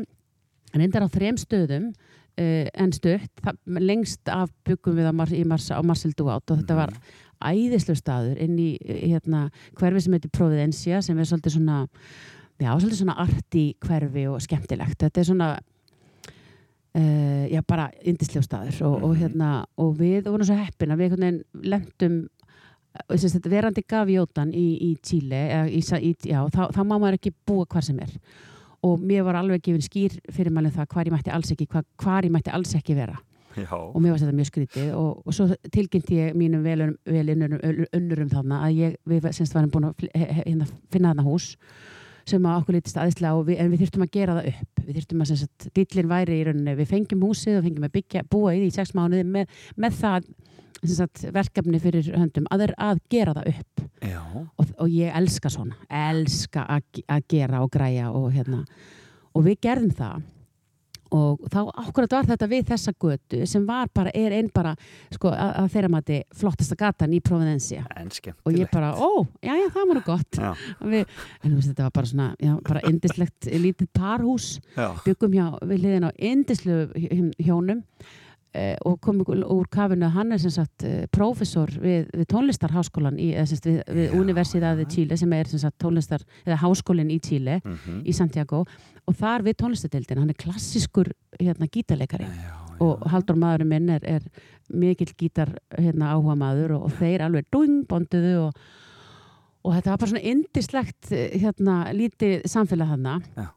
[0.73, 5.69] en endar á þrem stöðum uh, en stutt, það, lengst af byggum við Mar Mars,
[5.71, 6.95] á Marcel Duaut og þetta var
[7.39, 9.47] æðislu staður inn í eh, hérna,
[9.79, 11.85] hverfi sem heitir Providencia sem er svolítið svona
[12.59, 14.97] já, svolítið svona arti hverfi og skemmtilegt.
[14.99, 15.47] Þetta er svona
[16.99, 19.21] uh, já, bara indislega staður og, og Mhm.
[19.21, 22.19] hérna, og við vorum svo heppin að við lendum
[23.07, 27.83] að verandi gafjótan í, í í, í, já, þá, þá má maður ekki búa hvar
[27.85, 28.09] sem er
[28.85, 31.85] og mér var alveg gefin skýr fyrir mælum það hvar ég mætti alls ekki hvar,
[31.99, 33.17] hvar ég mætti alls ekki vera.
[33.57, 38.59] Já, og mér var þetta mjög skrítið og, og svo tilkynnti ég mínum velinnurum þarna
[38.67, 41.55] að ég, við semst varum búin að hérna, finna þarna hús
[42.29, 44.81] sem að okkur litist aðeinslega og við, en við þurftum að gera það upp.
[44.83, 47.95] Við þurftum að sem sagt, dýllin væri í rauninni við fengjum húsið og fengjum að
[47.95, 50.29] byggja, búa í því í sex mánuði með, með það
[50.83, 53.85] sagt, verkefni fyrir höndum að, að gera það upp.
[54.59, 58.63] Og, og ég elska svona elska að, að gera og græja og hérna.
[59.35, 60.27] Og við gerðum það.
[61.09, 64.75] Og þá ákvörðat var þetta við þessa götu sem var bara, er einn bara
[65.09, 67.81] sko, að, að þeirra mati flottasta gatan í Providencia.
[67.97, 70.39] En og ég bara, ó, já, já, það var gott.
[70.85, 74.51] Við, en þú veist, þetta var bara svona já, bara indislegt lítið parhús.
[75.07, 76.81] Byggum hjá, við liðin á indislu
[77.41, 77.81] hjónum
[78.81, 83.27] og komum úr kafinu að hann er sem sagt eh, prófessor við, við tónlistarháskólan í,
[83.45, 84.89] sagt við, við Já, Universidad de já.
[84.95, 88.63] Chile sem er sem sagt tónlistar, eða háskólinn í Chile mhm, í Santiago.
[89.05, 92.25] Og þar við tónlistadeildin, hann er klassiskur hérna gítarleikari.
[92.25, 94.25] Já, og Haldur maðurinn minn er, er
[94.73, 98.59] mikill gítar hérna, áhuga maður og, og þeir alveg dung bonduðu og,
[99.61, 103.49] og þetta var bara svona indislegt hérna, lítið samfélag hana Já.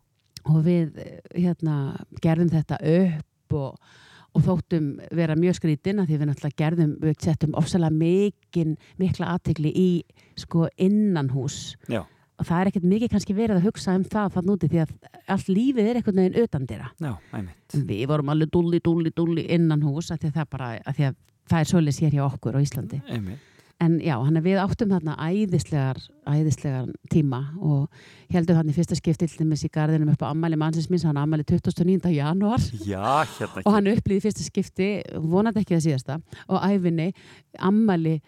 [0.53, 1.76] og við eh, hérna,
[2.24, 4.01] gerðum þetta upp og,
[4.32, 9.34] og þóttum vera mjög skrítin að því við náttúrulega gerðum, við settum ofsalega mikinn, mikla
[9.34, 9.90] aðtegli í
[10.40, 11.76] sko innanhús.
[11.92, 12.04] Já,
[12.42, 14.94] og það er ekkert mikið kannski verið að hugsa um það þann úti því að
[15.34, 16.88] allt lífið er einhvern veginn utan dýra
[17.86, 21.08] við vorum alveg dúlli, dúlli, dúlli innan hús að því að það bara, að því
[21.10, 21.18] að
[21.52, 23.02] það er svolítið sér hjá okkur á Íslandi.
[23.12, 23.51] Einmitt.
[23.82, 25.98] En já, hann er við áttum þarna æðislegar
[26.30, 27.88] æðislegar tíma og
[28.32, 31.18] heldum hann í fyrsta skipti til dæmis í garðinum upp á ammæli mannsins minns, hann
[31.20, 32.12] ammæli 29.
[32.14, 37.10] janúar Já, hérna og hann upplýði fyrsta skipti vonandi ekki það síðasta og æfinni
[37.58, 38.20] ammæli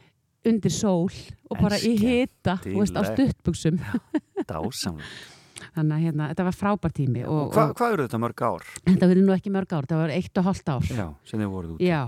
[0.44, 1.12] undir sól
[1.48, 3.02] og bara í hita og veist, á
[4.44, 5.00] dásamlega.
[5.74, 8.44] þannig að hérna, þetta var frábær tími og, Og hva, og hvað eru þetta mörg
[8.46, 8.66] ár?
[8.86, 11.50] þetta verið nú ekki mörg ár, þetta var eitt og hálft ár Já, sem þið
[11.54, 11.84] voruð út.
[11.84, 12.02] Já,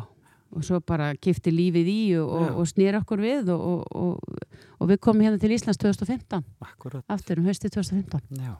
[0.55, 4.53] og svo bara kifti lífið í og, og, og snýr okkur við og, og, og,
[4.81, 8.55] og við komum hérna til Íslands 2015, Akkurat, aftur um hösti 2015 já.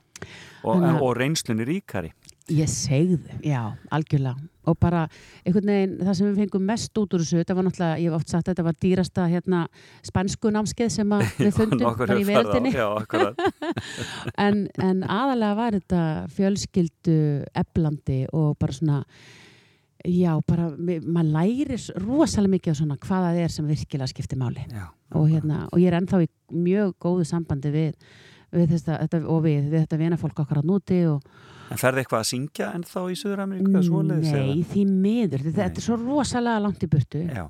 [0.65, 2.11] Og, Þannig en, reynslunni ríkari.
[2.55, 4.39] Ég segði, já, algjörlega.
[4.71, 5.05] Og bara
[5.47, 8.19] einhvern veginn það sem við fengum mest út úr þessu, þetta var náttúrulega ég hef
[8.19, 9.63] oft sagt að þetta var dýrasta hérna
[10.07, 12.73] spænsku námskeið sem að við fundum bara í verðinni
[14.47, 16.03] en, en aðalega var þetta
[16.35, 17.19] fjölskyldu
[17.63, 19.03] eflandi og bara svona
[20.07, 24.39] já, bara, maður lærir s- rosalega mikið á svona hvað það er sem virkilega skiptir
[24.41, 24.63] máli.
[24.71, 27.93] Já, og, hérna, og ég er ennþá í mjög góðu sambandi við,
[28.55, 31.23] við þetta, þetta, og við, við þetta vinafólk okkar á núti og
[31.67, 34.33] En ferði eitthvað að syngja en þá í Suður-Ameríku eða svoleiðis?
[34.33, 35.41] nei, því miður.
[35.49, 37.23] Þetta, þetta er svo rosalega langt í burtu.
[37.27, 37.35] Eða?
[37.35, 37.49] Já,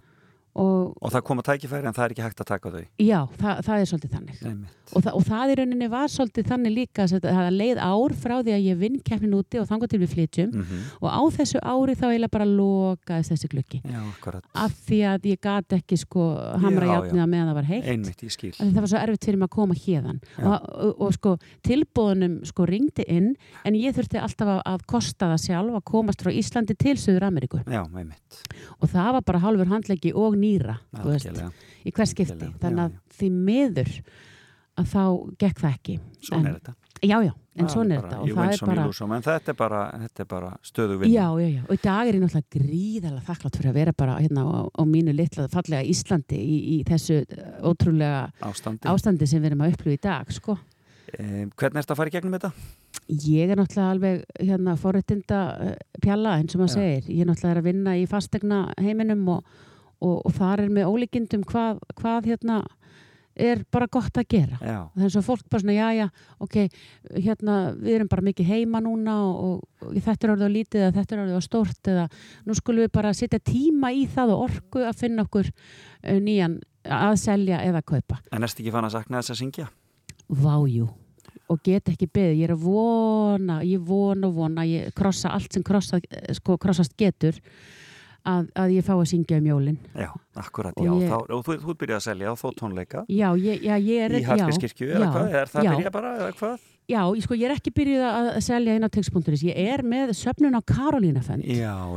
[0.56, 2.84] og og það koma tækifæri en það er ekki hægt að taka þau.
[3.02, 4.42] já, það, það er svolítið þannig.
[4.86, 8.34] Og, þa og það í rauninni var svolítið þannig líka að það leið ár frá
[8.38, 10.52] því að ég vinn keppnin úti og þangar til við flytjum.
[10.54, 13.48] Mm og á þessu ári þá eiginlega bara lokaðist þessi
[13.86, 14.44] akkurat.
[14.54, 16.24] af því að ég gat ekki sko
[16.62, 17.88] hamra Já, játnið að meðan það var heitt.
[17.92, 18.22] Einmitt,
[18.56, 21.36] það var svo erfitt fyrir mig að koma hérðan og, og sko
[21.66, 23.34] tilbúðunum sko ringdi inn
[23.64, 27.28] en ég þurfti alltaf að, að kosta það sjálf að komast frá Íslandi til Suður
[30.46, 31.28] Nýra veist,
[31.82, 33.92] í hvers skipti þannig að því miður
[34.76, 35.02] að þá
[35.42, 36.72] gekk það ekki Svona er þetta.
[37.06, 39.80] já já, en svona er þetta og það er bara some, En þetta er bara,
[40.02, 41.12] þetta er bara stöðu vinna.
[41.14, 44.16] Já, já, já, og í dag er ég náttúrulega gríðalega þakklátt fyrir að vera bara
[44.20, 48.88] hérna á, á mínu litla fallega Íslandi í, í þessu uh, ótrúlega Ástandi.
[48.92, 50.58] ástandi sem við erum að upplifa í dag, sko.
[51.16, 52.50] Um, hvernig er þetta að fara í gegnum þetta?
[53.28, 55.72] Ég er náttúrulega alveg hérna forréttinda uh,
[56.02, 57.06] pjalla eins og maður segir.
[57.14, 59.56] Ég er náttúrulega að vinna í fastegna heiminum og,
[60.00, 62.60] og, og þar er með ólíkindum hvað, hvað hérna
[63.36, 64.58] er bara gott að gera.
[64.96, 66.06] Er svo fólk bara svona, já, já,
[66.42, 66.56] ok,
[67.20, 70.94] hérna, við erum bara mikið heima núna og, og þetta er orðið á lítið eða
[70.96, 72.06] þetta er orðið á stórt eða
[72.46, 76.60] nú skulum við bara setja tíma í það og orku að finna okkur uh, nýjan
[76.86, 78.22] að selja eða kaupa.
[78.32, 79.68] en erst ekki fann að sakna þess að syngja?
[80.26, 80.88] Vájú,
[81.52, 85.52] og get ekki beðið, ég er að vona, ég vona og vona, ég krossa allt
[85.52, 86.00] sem krossa,
[86.38, 87.36] sko, krossast getur
[88.26, 89.76] að, að ég fá að syngja um jólinn.
[89.94, 90.08] Já,
[90.42, 90.92] akkurat, Og já.
[91.00, 94.06] ég- Þá, og þú, þú byrjaði að selja og þó tónleika Já, ég, já, ég
[94.06, 94.16] er...
[94.20, 95.36] í Hallgrímskirkju eða hvað?
[95.40, 95.70] Er það já.
[95.70, 96.66] að byrja bara eða hvað?
[96.86, 99.42] Já, ég, sko, ég er ekki byrjuð að selja inn á text.is.
[99.48, 100.62] Ég er með söfnun á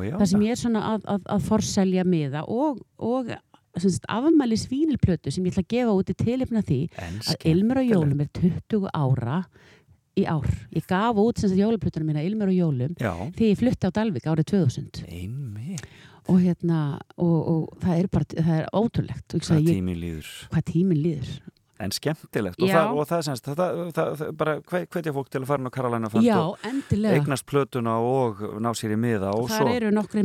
[0.01, 0.15] já.
[0.17, 3.29] Það sem ég er svona að, að, að forselja miða og, og
[4.09, 7.91] afmæli svínilplötu sem ég ætla að gefa út í tilipna því En að Ilmur og
[7.91, 9.43] Jólum er 20 ára
[10.19, 10.49] í ár.
[10.75, 14.49] Ég gaf út jólaplötunum mína Ilmur og Jólum Já, því ég flutti á Dalvik árið
[14.55, 15.85] 2000 einmitt.
[16.29, 16.79] Og hérna
[17.17, 20.29] og, og það er bara, það er ótrúlegt Hvað sagði, ég, tími líður.
[20.53, 21.31] hvað tíminn líður
[21.79, 25.61] En skemmtilegt og það, og það semst, það, það, bara hvetja fólk til að fara
[25.61, 26.65] inn á Karolina Fund og
[27.07, 29.69] eignast plötuna og ná sér í miða og svo,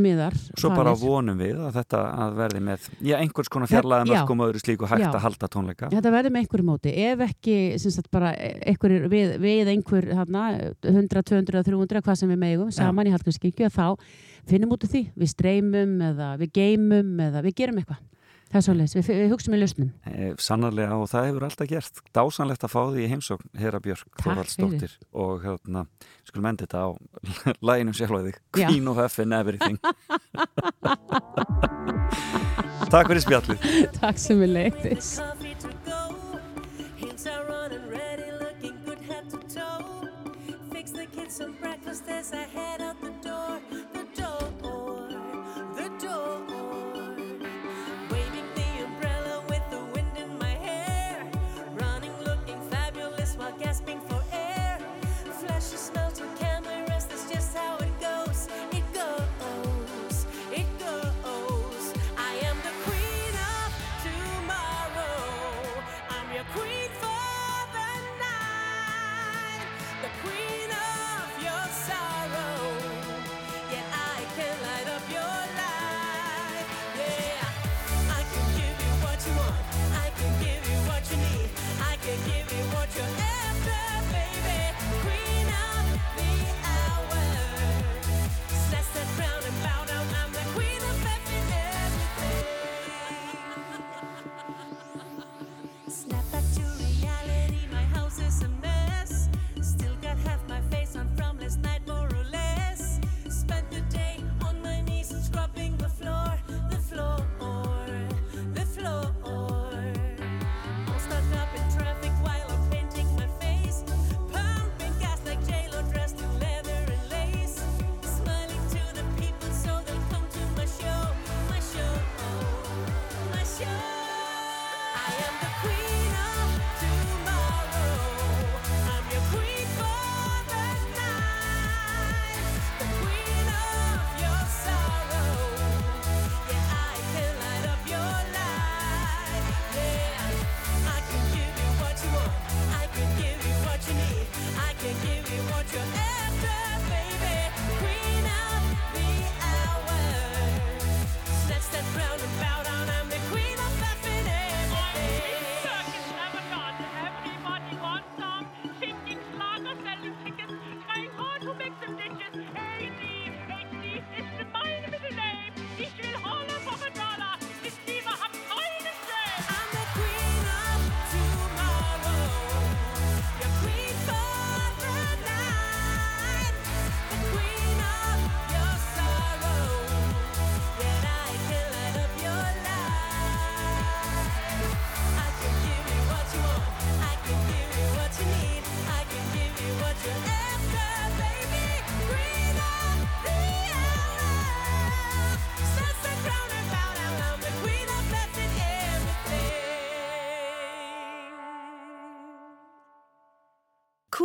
[0.02, 4.42] miðar, svo bara vonum við að þetta að verði með já, einhvers konar fjarlæðan öllum
[4.48, 5.10] öðru slíku hægt já.
[5.12, 5.90] að halda tónleika.
[5.94, 10.48] Þetta verði með einhverju móti, ef ekki sagt, einhverjur, við, við einhver hana,
[10.82, 13.12] 100, 200, 300, hvað sem við meðjum saman já.
[13.12, 13.86] í Hallgrímskirkju, þá
[14.50, 18.02] finnum út úr því, við streymum eða við geymum eða við gerum eitthvað.
[18.54, 19.88] Það er svolítið, við, við hugsaum í lausnum.
[20.06, 21.96] Eh, sannarlega og það hefur alltaf gert.
[22.14, 24.94] Dásanlegt að fá því í heimsókn, herra Björg, Þorvaldsdóttir
[25.24, 25.82] og hérna,
[26.22, 26.94] skulum enda þetta á
[27.66, 29.74] læginum sjálfæðið, Queen of F and Everything.
[32.94, 33.58] Takk fyrir spjallið.
[33.98, 35.18] Takk sem við leiðis.
[41.34, 42.83] Some breakfast as I had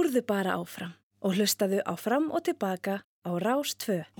[0.10, 4.19] Horðu bara áfram og hlustaðu á fram og tilbaka á Rás 2.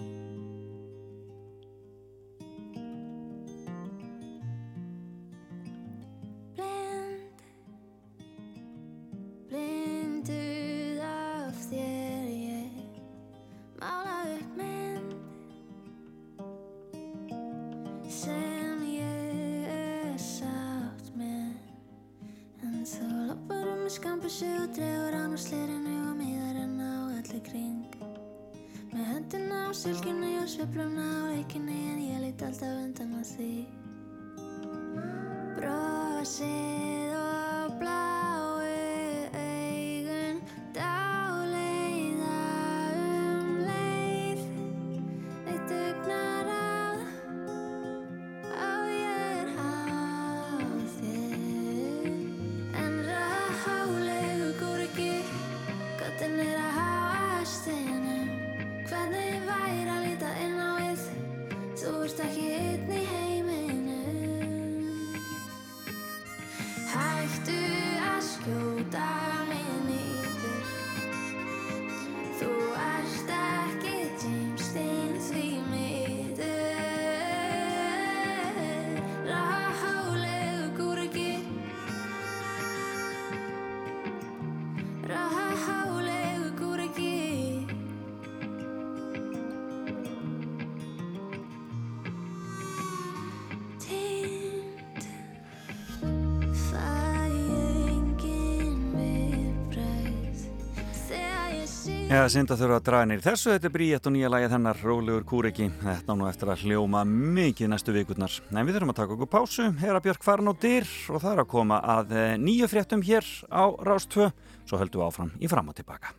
[102.30, 105.24] Já, synda þurfa að draga nýr þessu, þetta er bríett og nýja lægið hennar, Rólegur
[105.32, 105.66] Kúriki.
[105.82, 108.36] Þetta nú eftir að hljóma mikið næstu vikurnar.
[108.54, 111.44] En við þurfum að taka okkur pásu, heyra Björk farin á dyr og það er
[111.48, 114.30] að koma að eh, nýju fréttum hér á Rástvö.
[114.62, 116.14] Svo höldum við áfram í fram og tilbaka.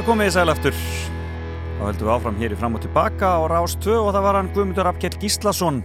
[0.00, 0.76] Já, komið í sæl aftur.
[1.76, 4.36] Þá höldum við áfram hér í fram og tilbaka á Rás 2 og það var
[4.38, 5.80] hann Guðmundur Abkjell Gíslason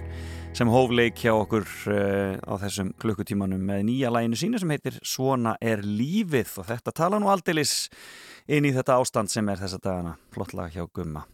[0.56, 5.58] sem hófleik hjá okkur uh, á þessum klukkutímanum með nýja læginu sínu sem heitir Svona
[5.60, 7.90] er lífið og þetta tala nú aldeilis
[8.48, 11.26] inn í þetta ástand sem er þessa dagana flott lag hjá Gumma.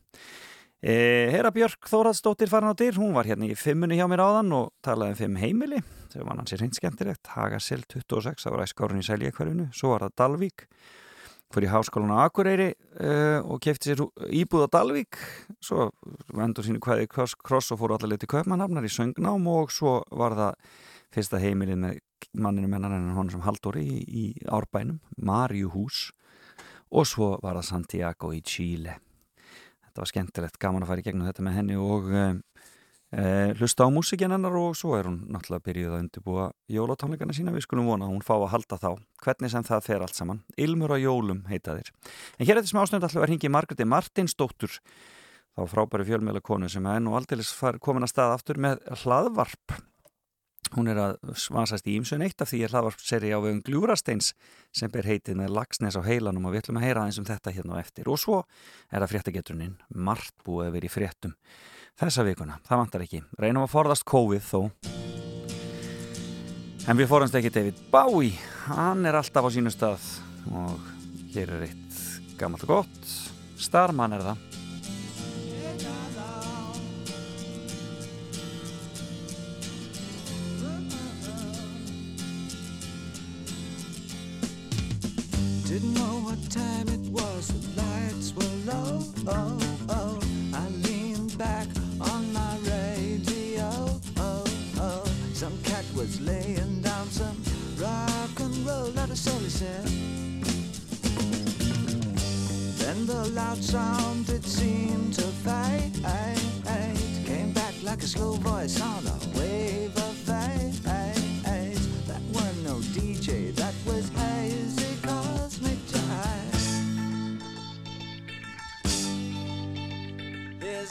[0.81, 0.95] E,
[1.35, 4.73] Hera Björk Þóraðsdóttir farin á dyr, hún var hérna í fimmunni hjá mér áðan og
[4.81, 9.05] talaði um fimm heimili sem var hans í reynd skemmtilegt, Hagasel 26, það var æskárun
[9.05, 10.67] í Seljakverfinu, svo var það Dalvík
[11.59, 15.19] í háskólan á Akureyri uh, og kefti sér íbúð á Dalvík.
[15.59, 15.89] Svo
[16.31, 20.37] vendur sínu hvaði kross, kross og fór allir til Kaupmannhafnar í söngnám og svo var
[20.39, 20.71] það
[21.11, 21.99] fyrsta heimilið með
[22.39, 26.11] manninu mennan en hann sem haldur í, í árbænum, Marjuhús
[26.91, 28.95] og svo var það Santiago í Chile.
[29.83, 32.33] Þetta var skemmtilegt, gaman að fara í gegnum þetta með henni og uh,
[33.15, 37.55] uh, hlusta á músikinn hennar og svo er hún náttúrulega byrjuð að undirbúa jólatónleikana sína.
[37.55, 38.91] Við skulum vona að hún fá að halda þá.
[39.23, 40.43] Hvernig sem það fer allt saman.
[40.57, 44.79] Ilmur á jólum heita þér en hér er þetta smásnönd alltaf að ringi Margreti Martinsdóttur
[45.55, 47.43] þá frábæri fjölmjöla konu sem er nú aldrei
[47.83, 49.75] komin að stað aftur með hlaðvarp
[50.71, 54.31] Hún er að svansast í ímsun eitt af því að hlaðvarp seri á vegum Gljúrasteins
[54.71, 57.51] sem ber heitið með lagsnes á heilanum og við ætlum að heyra aðeins um þetta
[57.51, 58.07] hérna á eftir.
[58.07, 58.37] Og svo
[58.87, 61.35] er það fréttageturinn, margt búið að vera í fréttum
[61.99, 62.61] þessa vikuna.
[62.67, 63.21] Það vantar ekki.
[63.41, 64.61] Reynum að forðast COVID þó.
[66.89, 68.39] En við forðast ekki David Bowie.
[68.71, 70.07] Hann er alltaf á sínu stað
[70.55, 70.79] og
[71.35, 71.99] hér er eitt
[72.39, 73.13] gammalt og gott.
[73.61, 74.60] Starman er það.
[85.71, 89.05] Didn't know what time it was, the lights were low.
[89.25, 89.57] Oh,
[89.87, 90.19] oh.
[90.53, 91.65] I leaned back
[92.01, 93.69] on my radio.
[94.17, 94.43] Oh,
[94.79, 95.05] oh.
[95.33, 97.41] Some cat was laying down some
[97.79, 99.85] rock and roll, a soul he said.
[102.77, 106.03] Then the loud sound it seemed to fade.
[107.25, 110.15] Came back like a slow voice on a wave of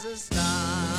[0.02, 0.89] There's a starman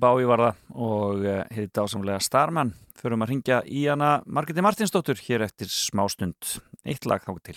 [0.00, 2.72] Bái var það og uh, hitt ásamlega Starman.
[3.00, 6.56] Förum að ringja í hana Margreti Martinsdóttur hér eftir smástund.
[6.88, 7.56] Eitt lag þá til.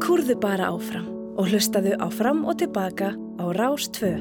[0.00, 4.14] Kúrðu bara áfram og hlustaðu áfram og tilbaka á Rás 2.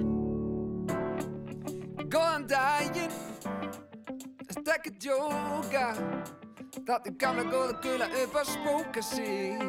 [2.08, 3.16] Góðan daginn
[4.48, 5.88] ert ekki að djóka
[6.78, 9.60] Þetta er gamla góða gula upp að spóka sig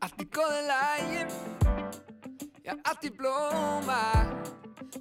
[0.00, 1.55] Allt í góða lægi
[2.66, 4.00] Já, allt í blóma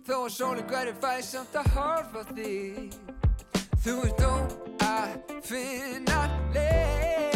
[0.05, 2.93] Þó að sólinn hverju fæ samt að horfa þig
[3.81, 4.33] Þú ert þó
[4.85, 6.19] að finna
[6.53, 7.34] leið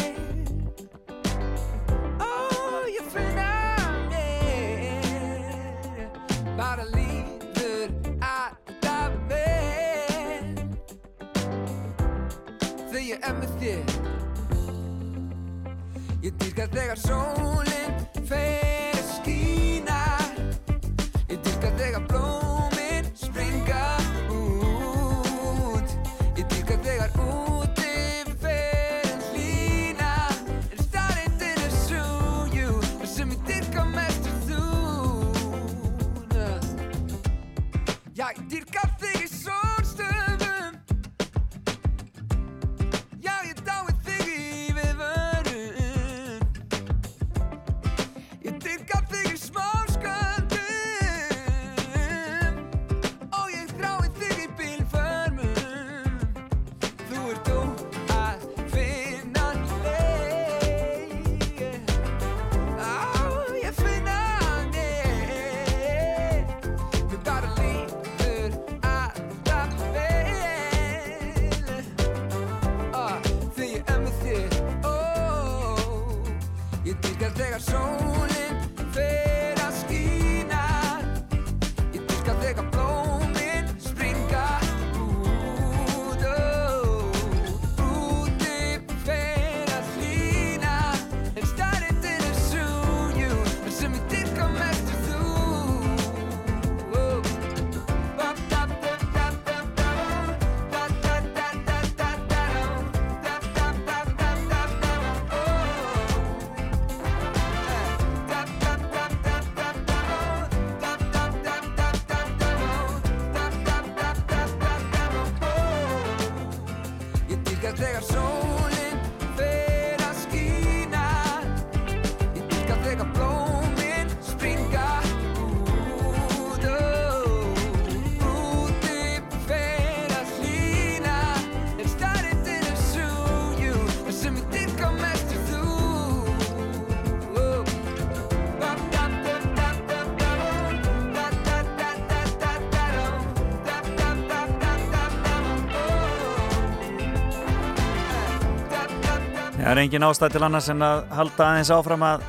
[149.80, 152.24] er engin ástæð til annars en að halda aðeins áfram að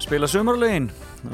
[0.00, 0.86] spila sumarlögin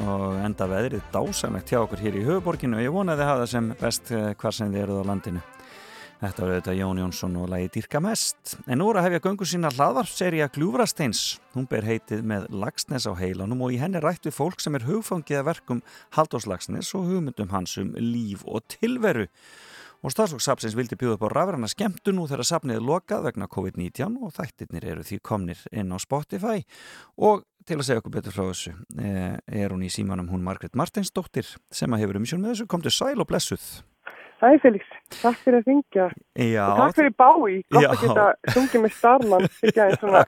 [0.03, 3.51] og enda veðrið dásamlegt hjá okkur hér í höfuborginu og ég vona að hafa það
[3.53, 5.45] sem best eh, hvar sem þið eruð á landinu.
[6.19, 8.57] Þetta var auðvitað Jón Jónsson og lagi Dýrka mest.
[8.67, 11.23] En nú er að hefja göngu sína hlaðvarpserja Gljúfrasteins.
[11.55, 14.89] Hún ber heitið með Lagsnes á heilanum og í henni rætt við fólk sem er
[14.89, 15.83] hugfangið að verkum
[16.17, 19.29] Haldós Lagsnes og hugmyndum hans um líf og tilveru.
[20.01, 24.17] Og starfsfólksapsins vildi bjóða upp á rafræna skemmtu nú þegar sapnið er lokað vegna COVID-19
[24.25, 26.63] og þættirnir eru því komnir inn á Spotify
[27.21, 30.73] og til að segja okkur betur frá þessu eh, er hún í símanum hún Margret
[30.79, 33.67] Martinsdóttir sem að hefur um sjón með þessu, komdu sæl og blessuð.
[34.41, 34.85] Sæ Felix,
[35.21, 36.05] takk fyrir að syngja
[36.41, 37.89] Já, og takk fyrir bái, gott Já.
[37.91, 40.23] að geta sungið með starman ekki aðeins svona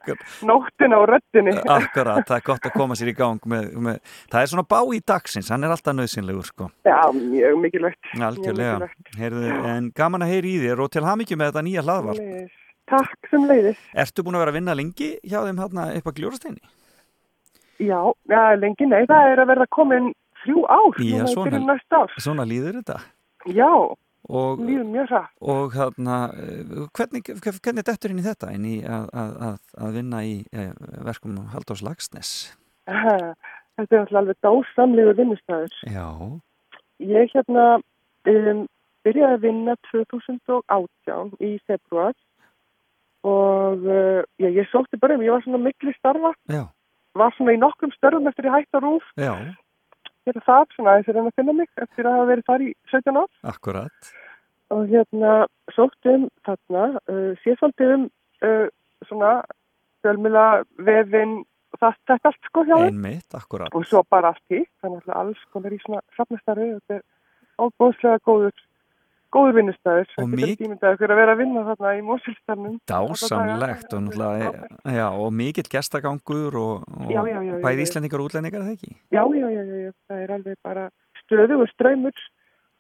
[0.52, 1.56] nóttina og röddinni.
[1.74, 3.98] Akkurat, það er gott að koma sér í gang með, með,
[4.30, 8.12] það er svona bá í dagsins, hann er alltaf nöðsynlegur sko, Já, mjög mikilvægt.
[8.30, 8.92] Algjörlega.
[9.18, 12.62] Heyrðu, en gaman að heyri í þér og til hamingju með þetta nýja hlaðvarp.
[12.94, 16.18] Takk sem leiðis Ertu búin að vera að vinna lengi hjá þeim hérna upp að
[16.20, 16.62] gljórasteini?
[17.82, 18.00] Já,
[18.30, 18.86] ja, lengi.
[18.92, 22.06] Nei, það er að verða komin þrjú ár Já, svona.
[22.22, 23.00] Svona líður þetta.
[23.52, 23.72] Já,
[24.30, 24.62] og,
[25.42, 29.98] og hérna, eh, hvernig, hvernig dettur inn í þetta inn í að, að, að, að
[29.98, 30.72] vinna í eh,
[31.04, 32.32] verkum Haldós Lagsnes?
[33.74, 36.08] Þetta er alveg dásamlegur vinnustæður Já,
[37.02, 37.66] Ég hérna
[38.30, 38.62] um,
[39.04, 42.14] byrjaði að vinna 2018 í februar
[43.28, 46.64] og uh, já, ég sótti bara um, ég var svona mikli starfa, já,
[47.18, 49.34] var svona í nokkrum störfum eftir ég hætti á rúf, já,
[50.28, 53.20] hérna það svona aðeins er að finna mig eftir að hafa verið þar í 17
[53.22, 53.32] ár.
[53.54, 54.12] Akkurat.
[54.74, 55.34] Og hérna
[55.76, 58.06] sótti um þarna, uh, sé svolítið um
[58.44, 58.68] uh,
[59.08, 59.34] svona
[60.04, 60.46] fjölmjöla
[60.88, 61.40] vefin
[61.74, 62.90] og það, þetta allt sko hjá þeim.
[62.92, 63.76] Einmitt, akkurat.
[63.76, 68.24] Og svo bara allt hitt, þannig að alls konar í svona safnastarfi, þetta er óbúðslega
[68.28, 68.66] góður,
[69.34, 70.08] góður vinnustæður.
[70.14, 72.76] Og Það mik- getur tímyndaði fyrir að vera að vinna þarna í Mósilstarnum.
[72.94, 74.52] Dásamlegt og náttúrulega,
[75.00, 78.96] já, og mikill gestagangur og, og Já, já, bæði íslendingar og útlendingar, er það ekki?
[79.12, 80.88] Já, já, já, það er alveg bara
[81.24, 82.24] stöðugur ströymur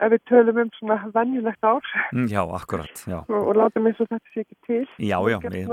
[0.03, 3.19] ef við tölum um svona venjulegt ár Mm, Já, akkurat, já.
[3.29, 4.87] og, og látum eins og þetta sé ekki til.
[4.99, 5.69] Já, já, við,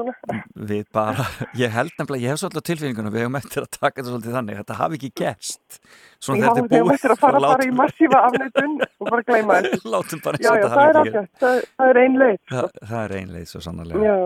[0.70, 1.24] við bara,
[1.58, 4.60] ég held nefnilega, ég hef svolítið tilfinningunum, við hefum eftir að taka þetta svolítið þannig,
[4.60, 5.80] þetta hafi ekki gerst.
[6.20, 9.22] Svona Já, þetta er búið, eftir að fara, þá fara í massífa afnættun og bara
[9.24, 9.88] gleyma þessu.
[9.94, 12.00] látum bara eins Já, og já, þetta það er hafi ekki ágætt, það, það er
[12.02, 12.38] ein leið.
[12.50, 14.02] Það, það er einleið svo sannarlega.
[14.04, 14.16] Já.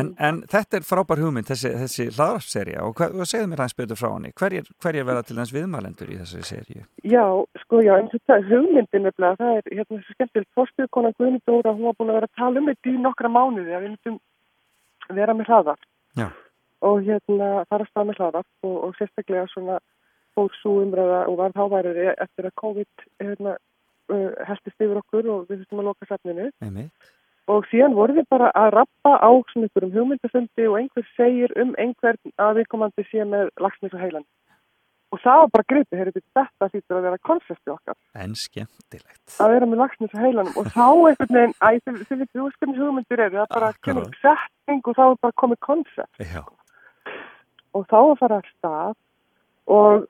[0.00, 4.00] En, en þetta er frábær hugmynd, þessi, þessi hlaðarpserja og hvað, segðu mér aðeins betur
[4.02, 4.34] frá henni.
[4.42, 6.84] Hverjir, hverjir verða til þess viðmælendur í þessari serju?
[7.00, 7.24] Já,
[7.64, 11.72] sko, já, eins og það, hugmyndin nefnilega, það er hérna þessu skemmtilegt fórstuðkona Guðni Dóra,
[11.72, 13.88] hún var búin að vera að tala um þetta í nokkra mánuði að
[15.16, 15.72] við
[16.12, 16.28] Já.
[16.84, 19.78] og hérna fara að stað með hraðar og, og sérstaklega svona
[20.36, 23.56] fór svo umræða og var háværið eftir að COVID hérna,
[24.12, 26.50] uh, heldist yfir okkur og við þurftum að loka safninu
[27.52, 31.74] og síðan vorum við bara að rappa á svona einhverjum hugmyndafundi og einhver segir um
[31.78, 34.24] einhvern að viðkomandi sé með lagsnis og heilan
[35.12, 39.34] og það var bara gripið, heyrðu þetta þýttur að vera koncepti okkar En skemmtilegt.
[39.42, 43.20] að vera með lagsnis og heilanum og þá einhvern veginn, æ, þið veitum hvernig hugmyndir
[43.26, 43.82] eru, það bara Akkurat.
[43.84, 46.42] kemur upp setning og þá er bara komið koncept Já.
[47.74, 48.94] og þá að fara að stað
[49.76, 50.06] og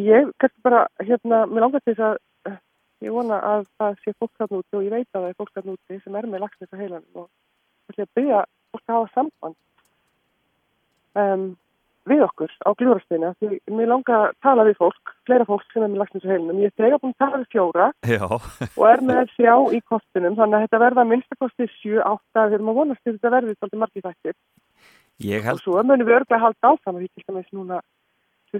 [0.00, 2.22] ég kannski bara, hérna, mér langar til þess að
[3.04, 5.52] ég vona að það sé fólk þarna úti og ég veit að það er fólk
[5.56, 8.40] þarna úti sem er með lagsnis og heilanum og ég ætla að byrja
[8.74, 9.56] fólk að hafa samband
[11.22, 11.44] um,
[12.04, 15.92] við okkur á glúrastina því mér langar að tala við fólk, fleira fólk sem er
[15.92, 16.60] með lagsnis og heilanum.
[16.60, 18.24] Ég er þegar búin að tala við fjóra Já.
[18.78, 22.72] og er með þjá í kostunum þannig að þetta verða að minnstakosti 7-8 við erum
[22.72, 24.38] að vonast til þetta verði svolítið margir þættir
[25.24, 27.80] Ég og held, svo munum við örglega að halda áfram því til dæmis núna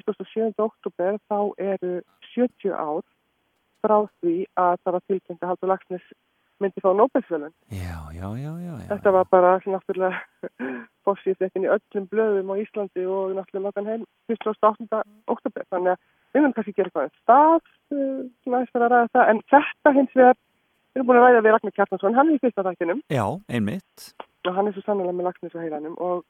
[0.02, 0.54] 27.
[0.58, 1.94] oktober þá eru
[2.34, 3.02] 70 ár
[3.84, 6.06] frá því að það var tilkynnt að Haldur Lagsnes
[6.62, 7.52] myndi fá Nobelsvölun.
[7.68, 8.74] já, já, já, já.
[8.88, 10.20] Þetta var bara náttúrulega
[11.04, 15.02] fórsýðflettin í öllum blöðum á Íslandi og náttúrulega notan heim 28.
[15.28, 15.66] oktober.
[15.74, 15.98] Þannig að
[16.34, 19.42] við munum kannski gera eitthvað en stað, uh, svona aðeins fyrir að ræða það, en
[19.52, 20.38] þetta hins vegar,
[20.94, 24.06] við erum búin að ræða við Ragnar Kjartansson, hann er í fyrsta þættinum Já, einmitt.
[24.48, 26.24] og hann er svo sannlega með Lagsnes og heilanum og,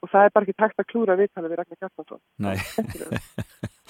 [0.00, 2.20] og það er bara ekki tækt að klúra viðtala við Ragnar Kjartansson.
[2.40, 2.56] Nei.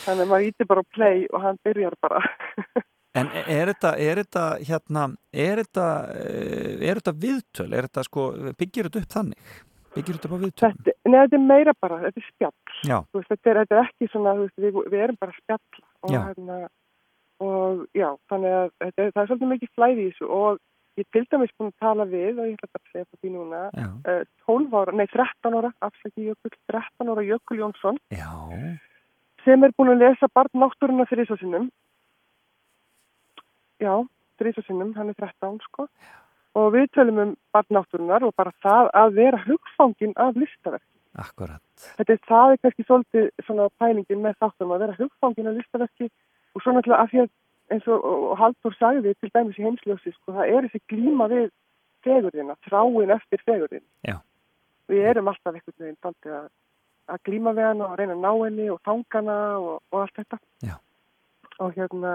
[0.05, 2.23] Þannig að maður íti bara á play og hann byrjar bara.
[3.19, 5.05] En er þetta, er þetta, hérna,
[5.35, 7.67] er þetta, eh, er þetta viðtöl?
[7.75, 9.57] Er þetta, sko, byggir þetta upp þannig?
[9.97, 10.69] Byggir þetta upp á viðtöl?
[10.77, 12.53] Þetta, neða, þetta er meira bara, þetta er spjall.
[12.87, 16.15] Veist, þetta, er, þetta er ekki svona, veist, við, við erum bara að spjalla og,
[16.15, 16.21] Já.
[16.29, 16.61] hérna,
[17.51, 20.63] og já, þannig að þetta, það er svolítið mikið flæði í þessu og
[21.01, 23.33] ég til dæmis búin að tala við og ég ætla bara að segja það því
[23.35, 28.31] núna, já, uh, 12 ára, nei 13 ára, afsaki Jökul, 13 ára Jökul Jónsson já,
[29.45, 31.69] sem er búin að lesa barn náttúruna þrísasinnum.
[33.81, 33.95] Já,
[34.41, 35.87] þrísasinnum, hann er 13 sko.
[36.59, 40.87] Og við tölum um barn náttúrunar og bara það að vera hugfangin af listaverk.
[41.21, 41.63] akkurat.
[41.99, 46.07] Þetta er það er kannski svolítið svona pælingin með þáttum að vera hugfangin af listaverki
[46.55, 47.31] og svo náttúrulega af því að
[47.71, 51.51] eins og, og Haldur sagði til dæmis í heimsljósi sko, það er þessi glíma við
[52.07, 53.85] fegurðina, þráin eftir fegurðin.
[54.09, 54.17] Já.
[54.91, 56.49] Við erum alltaf einhvern veginn daldið að,
[57.15, 60.41] að glíma við hana og reyna að ná henni og fangana og, og allt þetta.
[60.67, 60.77] Já.
[61.61, 62.15] Og hérna,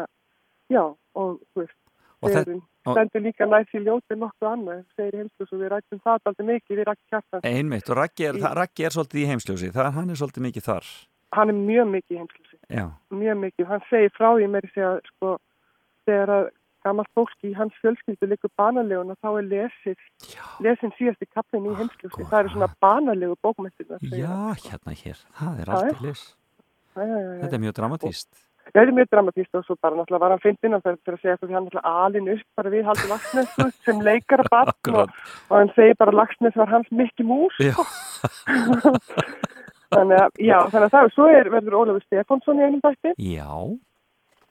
[0.74, 0.82] já,
[1.16, 1.78] og þú veist,
[2.26, 6.78] og- stendur líka næst í ljóti nokkuð annað, segir heimsljósi við rættum það daldið mikið,
[6.82, 7.46] við rættum kjartan.
[7.50, 10.86] einmitt, og Raggi er, Í- er svolítið í heimsljósi, hann er svolítið mikið þar.
[11.36, 12.55] Hann er mjög mikið í heimsljósi.
[12.70, 13.66] Já, mjög mikið.
[13.70, 15.28] Hann segir frá því meiri segja sko
[16.06, 16.46] þegar að
[16.86, 20.00] gammalt fólk í hans fjölskyldu likur banalegun og þá er lesið,
[20.62, 22.28] lesin síðasti kaplinn í heimskjósi.
[22.30, 23.88] Það eru svona banalegu bókmættir.
[24.14, 24.36] já,
[24.66, 25.98] hérna hér, það er Já, allt já.
[25.98, 26.24] í lis.
[26.96, 27.40] Já, já, já, já.
[27.42, 28.30] Þetta er mjög dramatíst.
[28.66, 31.38] Það er mjög dramatíst og svo bara náttúrulega var hann fyndinn og fyrir að segja
[31.42, 35.12] því hann náttúrulega alin upp bara við haldi veist, sem leikara barn og,
[35.50, 37.56] og hann segir bara að Lagsnes var hans Mikki Mús.
[39.94, 43.14] Þannig að, já, þannig að það, svo er, verður Ólafur Stefánsson í einum þætti.
[43.36, 43.50] já,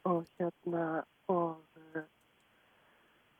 [0.04, 0.84] og hérna
[1.32, 2.06] og eh,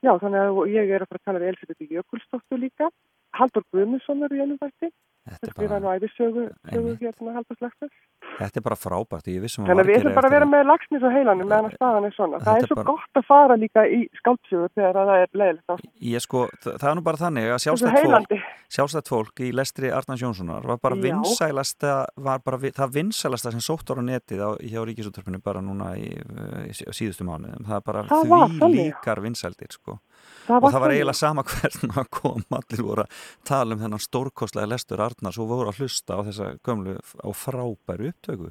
[0.02, 2.90] já þannig að ég er að fara að tala við Elisabeth Jökulsdóttur líka.
[3.34, 4.90] Haldur Guðmundsson er í ennum þætti
[5.24, 7.92] er erum á æfisögu hérna Haldur Slagsnes
[8.34, 10.64] þetta er bara frábært, ég vissum að að við margir ætlum bara að vera með
[10.68, 12.38] lagsnis og heilanum meðan að staðan er svona.
[12.44, 15.84] það er svo bara- gott að fara líka í skáldsögur þegar að það er leiðilegt
[16.14, 20.20] Ég sko, þa- það er nú bara þannig að sjálfstætt fólk, fólk í lestri Arnars
[20.24, 25.42] Jónssonar var bara vinsælasta, var bara það vinsælasta sem sótt ára netið á, hjá Ríkisúttarpinu
[25.42, 27.64] bara núna í, uh, í sí- síðustu mánuðum.
[27.64, 29.98] Það er bara Það því líkar vinsældir sko.
[30.46, 34.04] Það Og það var eiginlega sama hvern maður kom, allir voru að tala um þennan
[34.04, 38.50] stórkostlega lestur Arnars og voru að hlusta á þessa gömlu á frábæru upptöku.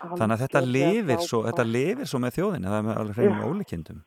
[0.00, 1.50] Þannig að þetta lifir svo, frábært.
[1.50, 4.00] þetta lifir svo með þjóðinni, það er með alveg hreinu ólíkindum.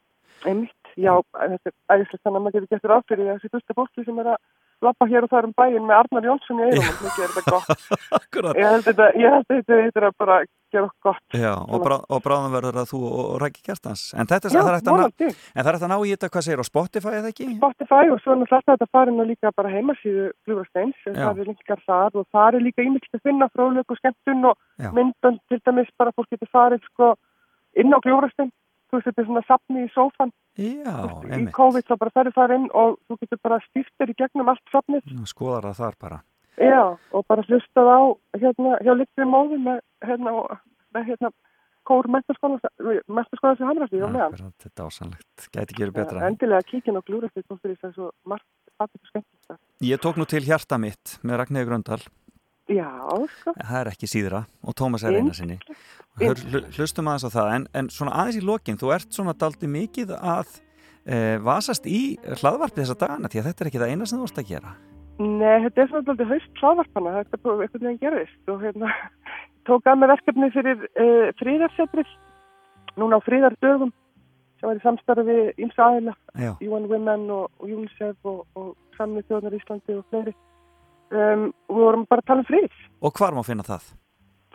[0.43, 4.05] Einmitt, já, þetta er æðislegt þannig að maður getur gert ráð fyrir þessi fyrsta fólki
[4.07, 4.39] sem er að
[4.87, 7.55] lappa hér og það um bæinn með Arnar Jónsson í eirum og mikið er þetta
[7.55, 7.87] gott.
[8.59, 10.37] Ég held þetta, ég held þetta, þetta er að bara
[10.73, 11.35] gera gott.
[11.37, 14.03] Já, og, brá, og bráðum verður það þú og, og Rækki Kjartans.
[14.17, 17.13] En er, það er hægt að er að ná í þetta, hvað segir, á Spotify
[17.19, 17.49] eða ekki?
[17.59, 21.83] Spotify og svo er náttúrulega þetta farin og líka bara heimasíðu Flugursteins, það er linkar
[21.85, 24.89] þar og það er líka ímyndst að finna fróðlöku skemmtun og Já.
[24.97, 27.13] myndbönd til dæmis bara fólk getur farið sko
[27.79, 28.51] inn á Flugurstein,
[28.93, 30.93] þú veist þetta er svona safni í sófan, Já,
[31.25, 31.53] í einmitt.
[31.57, 35.07] COVID þá bara ferðu þar inn og þú getur bara stýftir í gegnum allt safnið,
[35.17, 36.19] Nú, Skoðar það þar bara.
[36.61, 38.01] já, og bara hlustað á
[38.37, 40.57] hérna hjá litri móði með hérna, og-
[40.93, 41.31] með hérna
[41.83, 44.31] kór mentaskóla sem á meðan.
[44.31, 45.47] Akkurat, þetta er ásannlegt.
[45.51, 46.19] Gæti ekki verið betra.
[46.21, 48.45] Ja, endilega kíkin á Flugurstein, þú fyrir þess að svo margt
[48.79, 49.47] og skemmtilegt.
[49.49, 49.57] þar.
[49.81, 52.07] Ég tók nú til hjarta mitt með Ragnhildur Gröndal.
[52.71, 52.87] Já,
[53.41, 53.53] sko.
[53.59, 55.57] Það er ekki síðra og Tómas er eina sinni.
[56.21, 59.33] Hör, hl- hlustum aðeins á það, en, en svona aðeins í lokin, þú ert svona
[59.35, 60.53] daldi mikið að
[61.03, 64.29] e, vasast í hlaðvarpið þessa dagana, því að þetta er ekki það eina sem þú
[64.29, 64.75] ert að gera.
[65.19, 68.93] Nei, þetta er svona alltaf haust hlávarpana, þetta er bara einhvern veginn gerðist og hérna
[69.67, 72.15] tók að með verkefni fyrir uh, fríðarsetrið,
[73.01, 73.91] núna á fríðardögum
[74.63, 75.89] sem var í samstarfi ímsa
[76.39, 76.53] Já.
[76.63, 80.33] UN Women og, UNICEF og, og Samnið þjóðnar Íslandi og fleiri.
[81.13, 82.79] Um, við vorum bara að tala um frið.
[83.05, 83.91] Og hvar má finna það?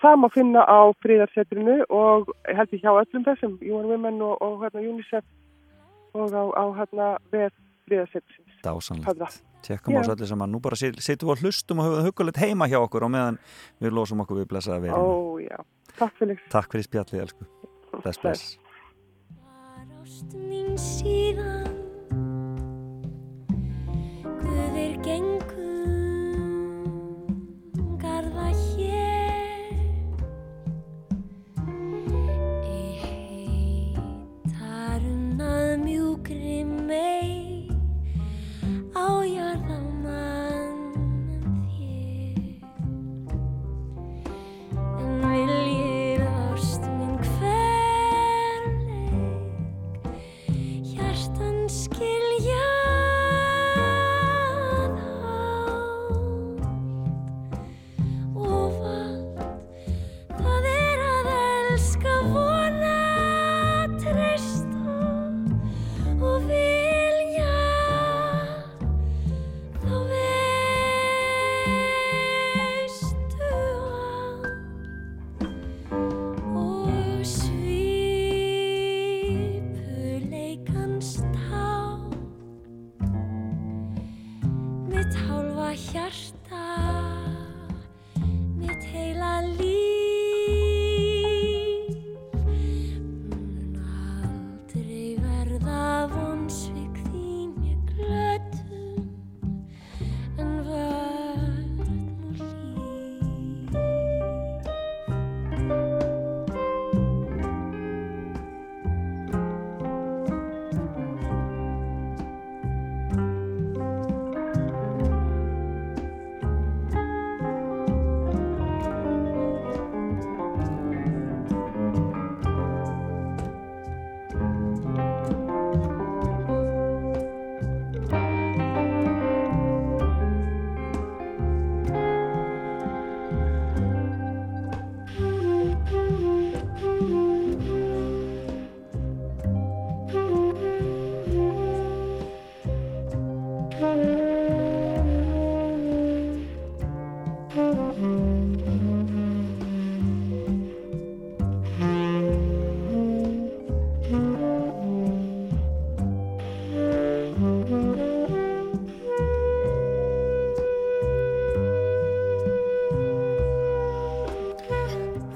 [0.02, 4.36] Það má finna á fríðarsetrinu og ég held ég hjá öllum þessum, UN Women og,
[4.42, 7.48] og hérna, UNICEF og á, á hérna við
[7.88, 8.60] fríðarsetrins.
[8.62, 9.42] Dásanlegt.
[9.66, 10.00] Tjekkum á Já.
[10.02, 10.54] þessu allir saman.
[10.54, 13.40] Nú bara sittum við og hlustum og höfum það hugulegt heima hjá okkur og meðan
[13.82, 15.02] við losum okkur við blessaða verið.
[15.02, 15.58] Ó, já.
[15.98, 16.42] Takk fyrir.
[16.52, 17.48] Takk fyrir spjallið, elsku.
[17.98, 18.58] Bless, bless.
[20.08, 21.68] Ást mín síðan
[24.40, 25.27] Guðir gengum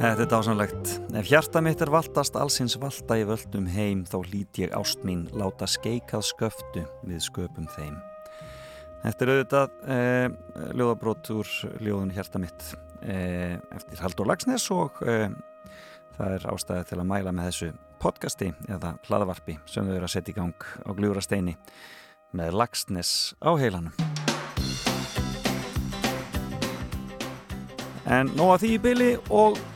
[0.02, 0.88] Þetta er dásanlegt.
[1.14, 5.28] Ef hjarta mitt er valtast allsins valta í völdum heim þá lít ég ást mín
[5.38, 8.00] láta skeikað sköftu við sköpum þeim.
[9.04, 10.26] Þetta er auðvitað eh,
[10.74, 11.54] ljóðabrót úr
[11.86, 12.66] ljóðun hjarta mitt
[13.06, 15.30] eh, eftir Haldur Lagsnes og eh,
[16.18, 17.72] það er ástæði til að mæla með þessu
[18.02, 21.54] podcasti eða hlaðavarpi sem þau eru að setja í gang á gljúra steini
[22.34, 23.94] með Lagsnes á heilanum.
[28.10, 29.68] En nóg að því í byli og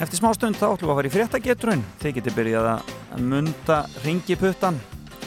[0.00, 1.84] eftir smá stund þá ætlum við að fara í fréttagetrun.
[2.02, 4.80] Þið getið byrjað að munda ringiputtan.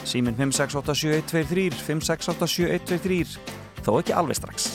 [0.08, 3.38] Síminn 5687123, 5687123,
[3.84, 4.70] þó ekki alveg strax.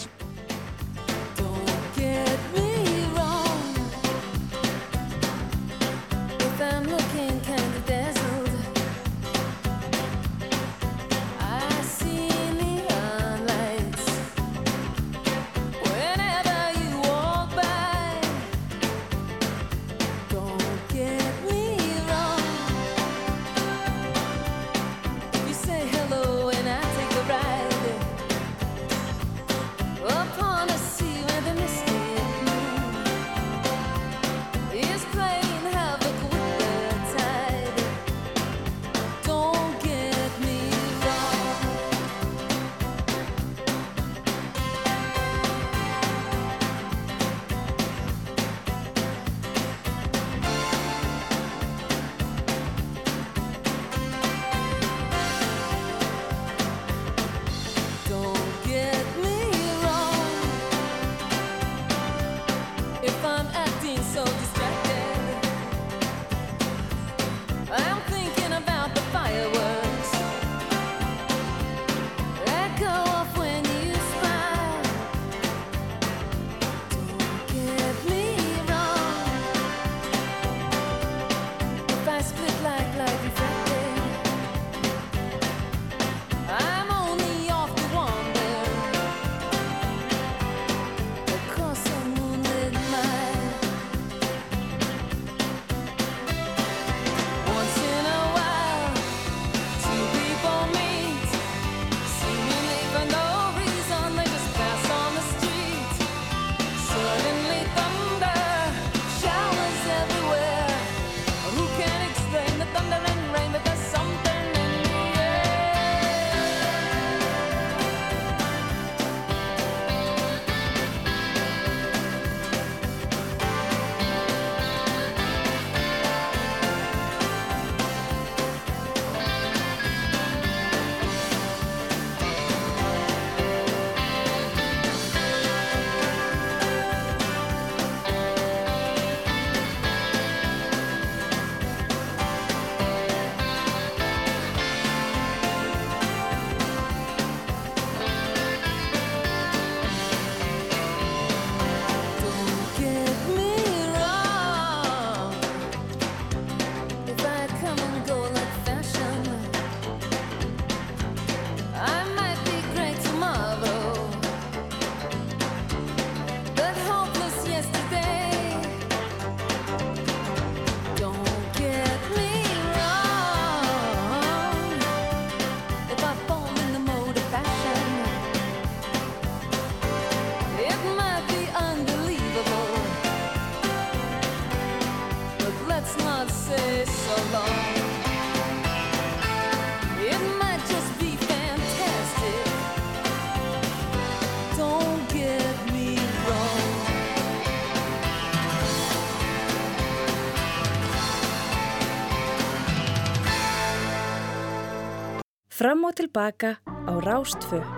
[206.04, 206.60] Tilbaka
[206.92, 207.73] á Rástfö.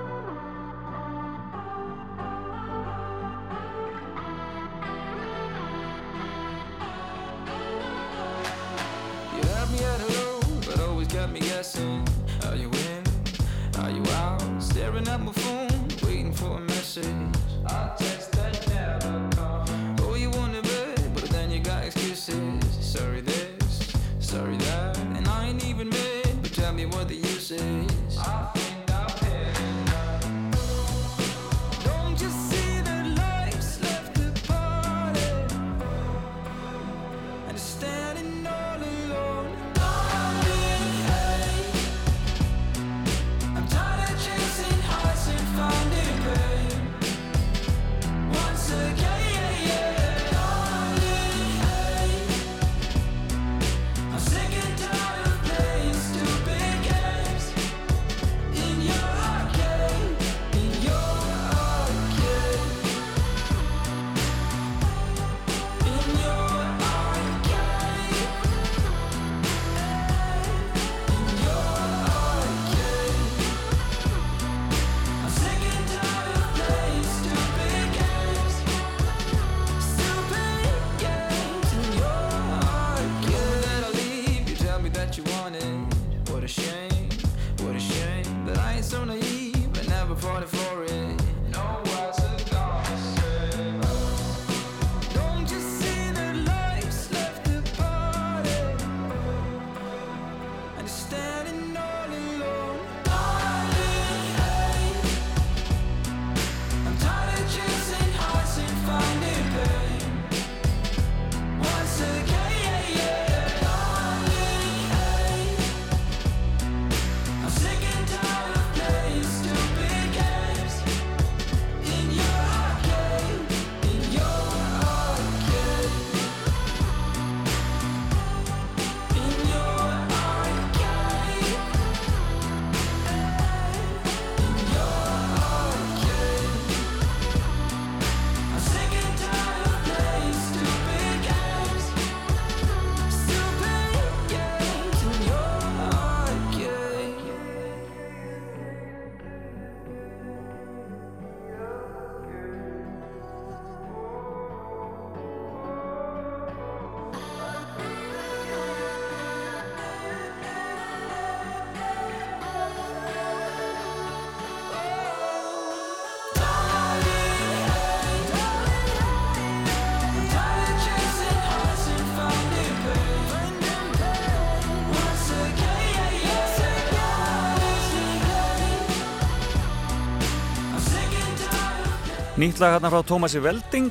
[182.45, 183.89] Nýtt lag hérna frá Tómasi Velding.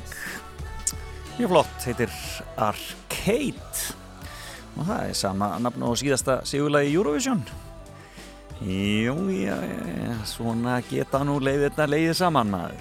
[1.35, 2.07] Mjög flott, heitir
[2.55, 3.75] Arcade.
[4.79, 7.43] Og það er sama nafn og síðasta sigurlagi Eurovision.
[8.63, 12.79] Jú, já, já, svona geta nú leiðirna leiðið saman maður.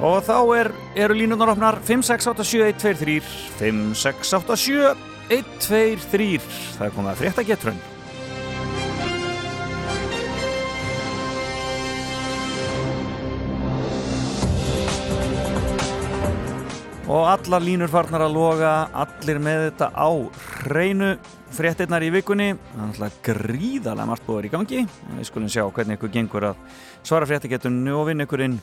[0.00, 0.72] Og þá er,
[1.04, 1.76] eru línundar opnar.
[1.84, 3.20] 5687123
[3.60, 6.40] 5687123
[6.78, 7.76] Það er komið að frétta getrun
[17.06, 20.10] Og allar línur farnar að loga, allir með þetta á
[20.66, 21.10] hreinu
[21.54, 22.48] fréttinnar í vikunni.
[22.56, 24.80] Er alltaf gríðarlega margt búið í gangi.
[25.14, 28.56] Við skulum sjá hvernig ykkur gengur að svara fréttagetunni og vinna ykkur inn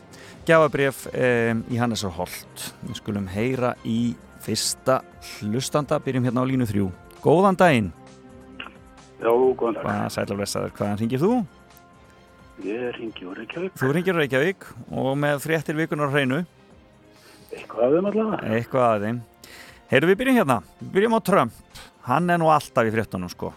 [0.44, 2.66] gjafabref eh, í Hannes og Holt.
[2.84, 4.12] Við skulum heyra í
[4.44, 5.00] fyrsta
[5.38, 6.90] hlustanda, byrjum hérna á línu þrjú.
[7.24, 7.94] Góðan daginn.
[9.22, 9.86] Já, góðan dag.
[9.86, 11.32] Hvað sælaflessaður, hvaðan ringir þú?
[12.68, 13.80] Ég ringi úr Reykjavík.
[13.80, 16.44] Þú ringir Reykjavík og með fréttir vikunar hreinu.
[17.54, 18.54] Eitthvað af þeim allavega.
[18.58, 19.20] Eitthvað að þeim.
[19.94, 21.60] Heyrðu við byrjum hérna, við byrjum á Trump.
[22.08, 23.54] Hann er nú alltaf í fréttunum sko.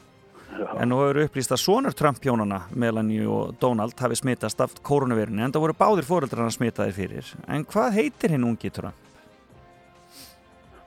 [0.57, 0.69] Já.
[0.81, 5.53] En nú hefur upplýst að sonur Trump-hjónana, Melanie og Donald, hafi smitast af koronavirunni en
[5.53, 7.33] það voru báðir fóreldrar hann smitaðir fyrir.
[7.49, 8.97] En hvað heitir hinn ungi Trump?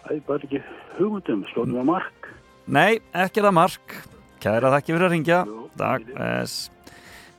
[0.06, 0.64] Það er bara ekki
[0.98, 2.30] hugmyndum, slóðum að mark.
[2.69, 3.95] Nei, ekki það Mark.
[4.41, 5.40] Kæra þakki fyrir að ringja.
[5.77, 6.10] Takk.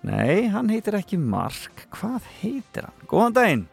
[0.06, 1.86] Nei, hann heitir ekki Mark.
[1.96, 3.06] Hvað heitir hann?
[3.10, 3.66] Góðan daginn.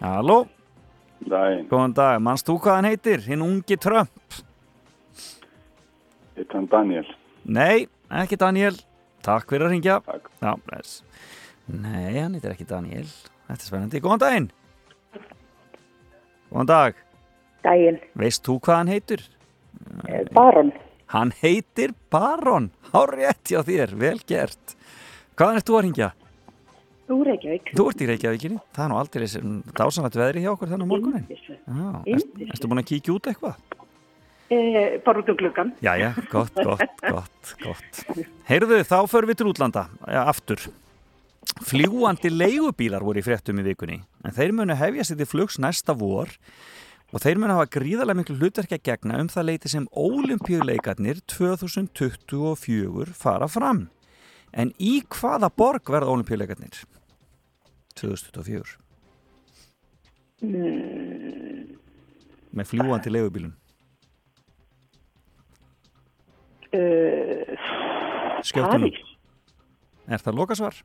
[0.00, 0.42] Halló,
[1.20, 2.20] Dæin, góðan dag.
[2.24, 3.20] Manst þú hvað hann heitir?
[3.28, 4.10] Hinn ungi Trump?
[6.40, 7.04] heit hann Daniel.
[7.44, 7.88] Nei,
[8.22, 8.78] ekki Daniel.
[9.24, 9.98] Takk fyrir að ringja.
[10.06, 10.30] Takk.
[10.40, 11.02] Já, bless.
[11.68, 13.04] Nei, hann heitir ekki Daniel.
[13.50, 14.00] Þetta er spennandi.
[14.00, 14.48] Góðan daginn.
[16.50, 17.02] Góðan dag.
[17.66, 19.26] Dæin, Veist þú hvað hann heitir?
[20.32, 20.72] Baron.
[21.12, 22.70] Hann heitir Baron.
[22.94, 24.76] Hárétt hjá þér, vel gert.
[25.36, 26.10] Hvaðan ert þú að ringja?
[27.10, 27.72] Úr Reykjavík.
[27.74, 28.58] Þú ert í Reykjavíkinni.
[28.76, 29.26] Það er nú aldrei
[29.80, 31.24] dásanat veðri hjá okkur þannig morgunin.
[31.30, 33.78] Já, erst, erstu búin að kíkja út eitthvað?
[34.50, 35.72] Eh, bara út um gluggan.
[35.82, 38.00] Jæja, gott, gott, gott, gott.
[38.48, 40.64] Heyrðu, þá förum við til útlanda, ja, aftur.
[41.66, 45.94] Fljúandi leigubílar voru í fréttum í vikunni, en þeir munu hefja sér til flugs næsta
[45.98, 46.30] vor
[47.10, 53.14] og þeir munu hafa gríðarlega miklu hlutverk að gegna um það leiti sem ólimpíuleikarnir 2024
[53.18, 53.88] fara fram.
[54.50, 56.84] En í hvaða borg verða ólimpíuleikarnir
[57.98, 58.78] 2024
[60.40, 61.74] Mm,
[62.56, 63.50] með fljúandi leigubílum?
[66.72, 68.86] uh, Skjóttum.
[68.86, 69.00] París.
[70.08, 70.78] Er það lokasvar?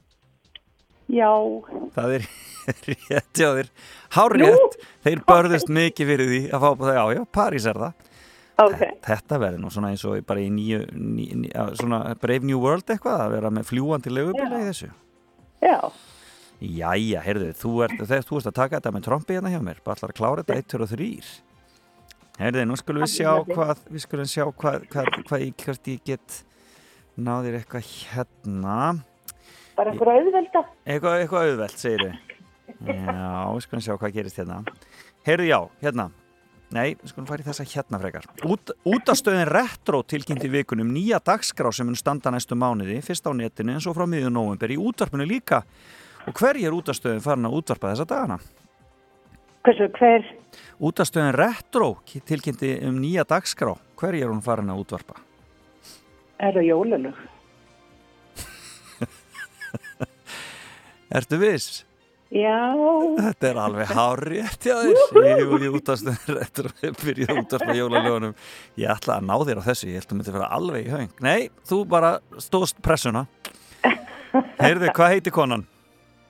[1.08, 1.30] Já,
[1.96, 2.26] Það er
[2.90, 3.70] rétt hjá þér.
[4.18, 4.76] Hár rétt.
[5.06, 6.98] Þeir börðust mikið fyrir því að fá på það.
[7.00, 7.94] Já, já, París er það.
[8.66, 8.84] ok.
[9.06, 12.60] Þetta verður nú svona eins og bara í nýju, ný, ný, á, svona Brave New
[12.64, 14.92] World eitthvað að vera með fljúandi legubíla í þessu.
[15.64, 15.78] Já,
[16.66, 19.82] Jæja, heyrðu, þú ert, þegar þú ert að taka þetta með trombi hérna hjá mér,
[19.86, 21.10] bara allar að klára þetta 1, 2 og 3.
[22.40, 26.02] Heyrðu, nú skulum við sjá hvað, við skulum sjá hvað, hvað, hvað ég, hvert ég
[26.10, 26.40] get
[27.16, 28.80] náðir eitthvað hérna.
[29.78, 30.66] bara einhver auðvelda.
[30.84, 32.22] Eitthvað, eitthvað auðvelt, segir þið.
[32.90, 34.62] Já, við skulum sjá hvað gerist hérna.
[35.28, 36.10] Heyrðu, já, hérna.
[36.76, 38.26] Nei, við skulum fara í þessa hérna frekar.
[38.50, 43.76] Út, útastöðin Retro tilkynnti vikunum nýja dagskrá sem mun standa næstu mánuði, fyrst á netinu
[43.76, 45.62] en svo frá miðjum nóvember í útvarpinu líka.
[46.26, 48.38] Og hverji er útastöðin farin að útvarpa þessa dagana?
[49.66, 50.26] Hversu, hver?
[50.82, 53.74] Útastöðin Retro tilkynnti um nýja dagskrá.
[54.00, 55.16] Hverji er hún farin að útvarpa?
[56.42, 57.18] Er það jólulug?
[61.16, 61.84] Ertu viss?
[62.34, 62.74] Já,
[63.22, 68.34] Þetta er alveg hárétt hjá þér Jú, ég útastöðin réttur að byrja út af jólalögunum
[68.82, 71.14] Ég ætla að ná þér á þessu, ég held að myndi vera alveg í haung
[71.24, 72.12] Nei, þú bara
[72.42, 73.24] stóðst pressuna
[74.58, 75.64] Heyrðu, hvað heiti konan?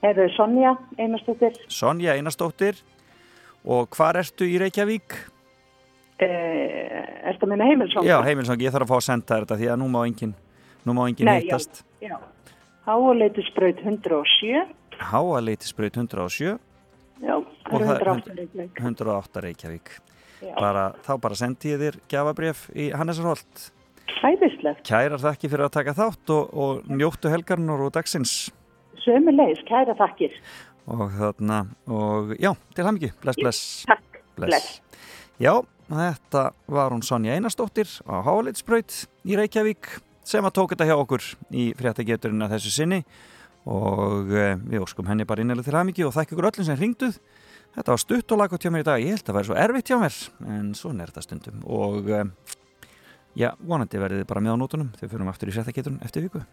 [0.09, 1.57] Er það Sonja, einastóttir.
[1.71, 2.81] Sonja Einarsdóttir
[3.65, 5.15] Og hvar ertu í Reykjavík?
[6.15, 6.27] Uh,
[7.27, 8.07] er það minna heimilsóng?
[8.07, 10.33] Já, heimilsang, ég þarf að fá að senda þetta Því að nú má engin,
[10.87, 11.59] nú má engin Nei, Já,
[12.03, 12.15] já.
[12.85, 14.65] Háaleitisbraut 107.
[15.11, 16.57] Háaleitisbraut 107
[17.25, 18.83] Já, Og það er það er 108 Reykjavík.
[18.83, 19.95] 108 Reykjavík
[20.59, 23.71] bara, Þá bara sendi ég þér gjafabref í Hannesarholt
[24.15, 24.83] Hæðislegt.
[24.85, 28.35] Kærar þakki fyrir að taka þátt og, og njóttu helgarnar og dagsins
[29.05, 30.33] Sömu leis, kæra þakkir.
[30.85, 31.59] og þarna
[31.89, 33.61] og já, til hamingju, bless, bless.
[33.89, 34.79] Takk, bless.
[35.41, 35.53] Já,
[35.89, 39.89] þetta var hún Sonja Einarsdóttir á Háleitsbraut í Reykjavík
[40.25, 43.01] sem að tók þetta hjá okkur í fréttageturinn að þessu sinni.
[43.65, 47.17] Og e, við óskum henni bara innlega til hamingju og þakki ykkur öllum sem ringduð
[47.75, 49.89] Þetta var stutt og lagot hjá mér í dag, ég held að vera svo erfitt
[49.91, 50.19] hjá mér
[50.53, 51.57] en svona er þetta stundum.
[51.67, 52.21] Og e,
[53.41, 54.93] já, vonandi verðið bara með á nótunum.
[55.01, 56.45] Við fyrir aftur í fréttageturinn eftir viku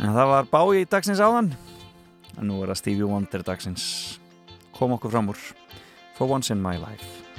[0.00, 1.52] En það var bái í dagsins áðan.
[2.40, 3.84] En nú er það Stevie Wonder dagsins.
[4.76, 5.40] Kom okkur fram úr
[6.16, 7.29] For Once in My Life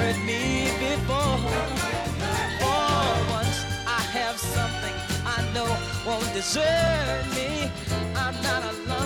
[0.00, 1.36] hurt me before.
[2.60, 2.92] For
[3.36, 3.58] once,
[3.98, 4.96] I have something
[5.36, 5.70] I know
[6.06, 7.70] won't desert me.
[8.22, 8.99] I'm not alone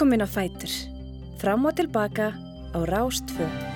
[0.00, 0.72] Velkomin á Fætur.
[1.36, 2.32] Fram og tilbaka
[2.72, 3.69] á Rástfö.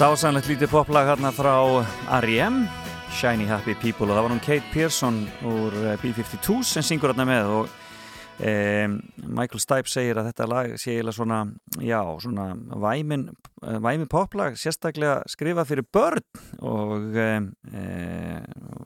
[0.00, 1.58] Dásanlegt lítið poplag hérna frá
[2.22, 2.62] R.E.M.
[3.12, 7.26] Shiny Happy People og það var hún Kate Pearson úr eh, B-52 sem syngur hérna
[7.28, 7.74] með og
[8.40, 8.54] e,
[9.20, 11.42] Michael Stipe segir að þetta lag sé eiginlega svona,
[11.84, 12.46] já, svona
[12.80, 13.26] væmin,
[13.60, 16.24] eh, væmin poplag sérstaklega skrifað fyrir börn
[16.64, 17.28] og e,
[17.68, 17.84] e,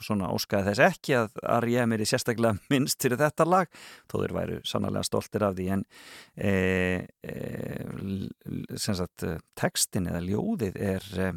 [0.02, 1.94] svona óskaði þess ekki að R.E.M.
[1.96, 3.70] er sérstaklega minnst fyrir þetta lag
[4.10, 5.86] þó þeir væru sannarlega stoltir af því en
[6.34, 6.54] e,
[7.22, 9.26] e, sagt
[9.58, 11.32] textin eða ljóðið er e,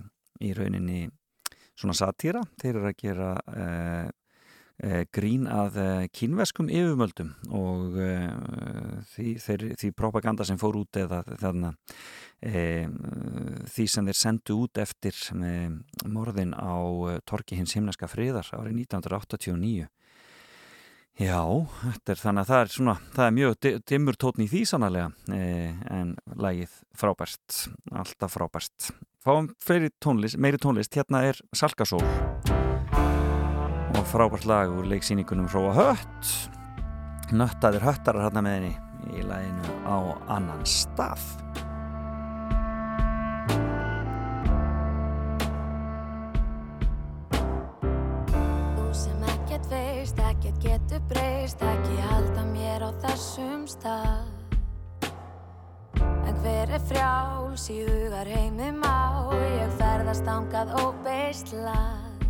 [0.47, 1.07] í rauninni
[1.77, 3.65] svona satýra, þeir eru að gera e,
[4.81, 8.13] e, grín að e, kínveskum yfirmöldum og e,
[9.13, 11.77] því, þeir, því propaganda sem fór út eða þarna e,
[12.37, 15.17] því sem þeir sendu út eftir
[16.05, 16.77] morðin á
[17.09, 19.87] e, Torki hins himneska friðar árið 1989
[21.17, 21.41] Já,
[22.13, 25.07] er þannig að það er svona, það er mjög di- dimmur tótn í því sannlega
[25.33, 27.55] eh, en lagið frábært,
[27.89, 28.91] alltaf frábært.
[29.25, 29.47] Fáum
[29.97, 32.03] tónlist, meiri tónlist, hérna er Salkasól.
[33.97, 36.29] Og frábært lag úr leiksýningunum Róa Hött.
[37.33, 39.97] Nöttaðir höttarar hérna með henni í laginu á
[40.37, 41.25] annan stað
[51.47, 54.27] breyst, ekki halda mér á þessum stað.
[56.27, 62.25] En hver er frjáls í hugar heimi má, ég ferðast ángað óbeislað.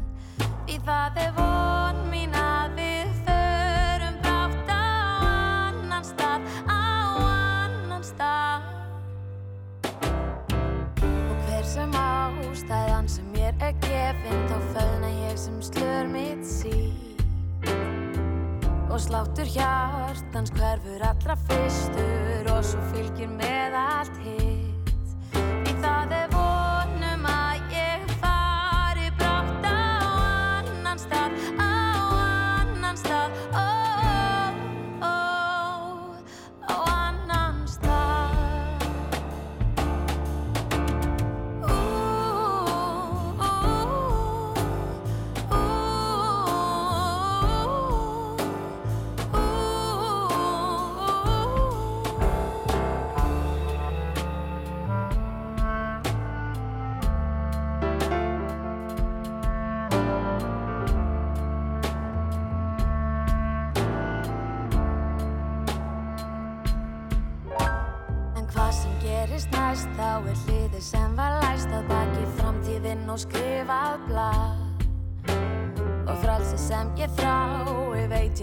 [0.70, 4.86] Í það er von mín að við förum brátt á
[5.72, 6.86] annan stað, á
[7.18, 8.70] annan stað.
[11.02, 17.17] Og hver sem ástæðan sem mér er gefin Þá fölna ég sem slör mitt sí
[18.98, 24.57] Og sláttur hjartans hverfur allra fyrstur Og svo fylgir með allt hitt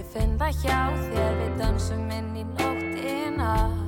[0.01, 0.79] ég finn það hjá
[1.12, 1.35] þér?
[1.39, 3.84] Við dansum inn í nóttina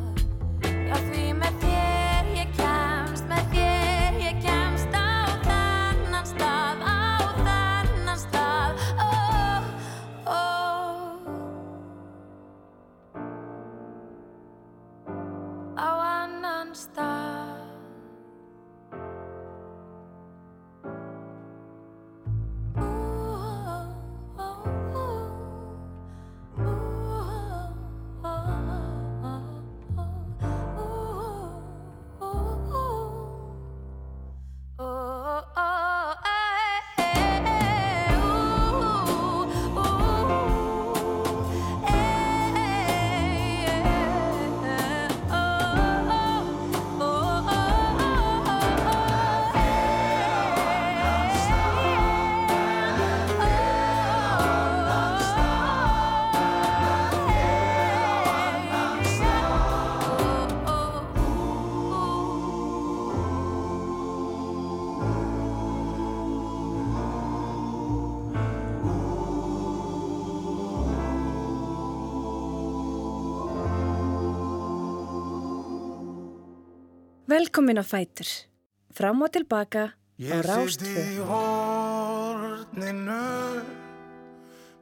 [77.26, 78.46] Velkomin á Fætur.
[78.94, 79.92] Fram og tilbaka á
[80.22, 83.26] Ég sitt í horninu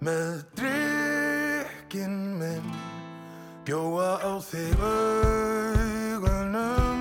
[0.05, 2.69] með drikkin minn.
[3.65, 7.01] Bjóa á þig augunum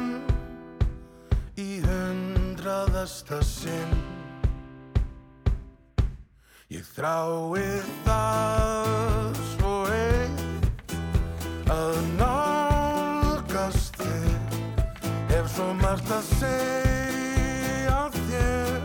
[1.60, 4.00] í hundraðasta sinn.
[6.72, 7.68] Ég þrái
[8.08, 9.13] það
[15.54, 18.80] svo margt að segja þér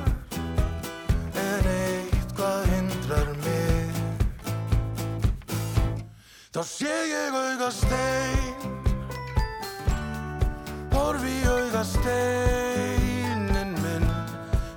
[1.39, 3.93] En eitthvað hindrar mig.
[6.53, 8.57] Þá sé ég auga stein
[10.93, 14.09] Horfi í auga steinin minn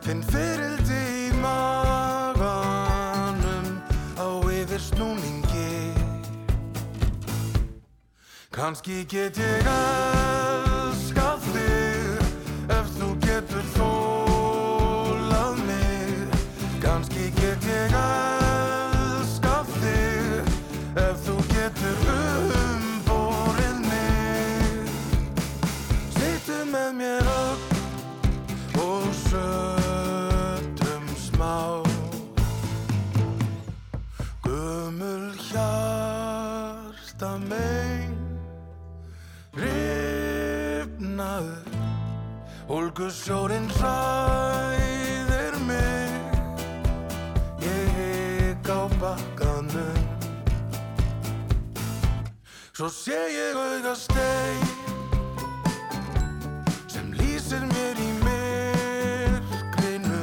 [0.06, 3.68] Finn fyrildi í maganum
[4.16, 5.74] Á yfir snúningi
[8.52, 10.42] Kanski get ég ef
[13.50, 14.21] þú
[43.02, 46.14] Þungur sjórinn hræðir mig.
[47.66, 49.98] Ég higg á bakkanum.
[52.78, 54.62] Svo sé ég auðga stein
[56.86, 60.22] sem lýsir mér í myrkrinu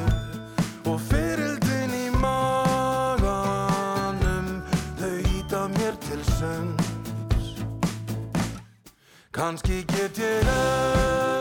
[0.86, 4.46] og fyrildin í maganum.
[5.02, 6.86] Þau íta mér til sönds
[9.34, 11.37] Kanski get ég auð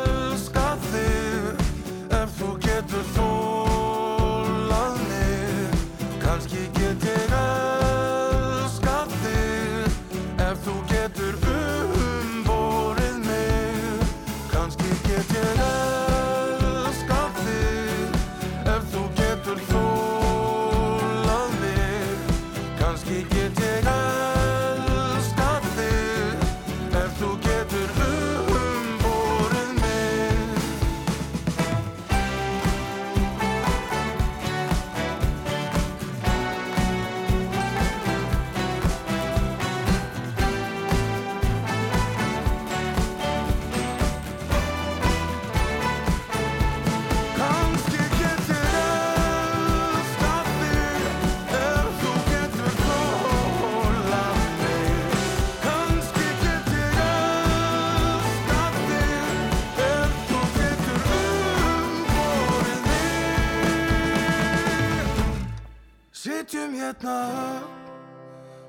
[66.87, 67.17] hérna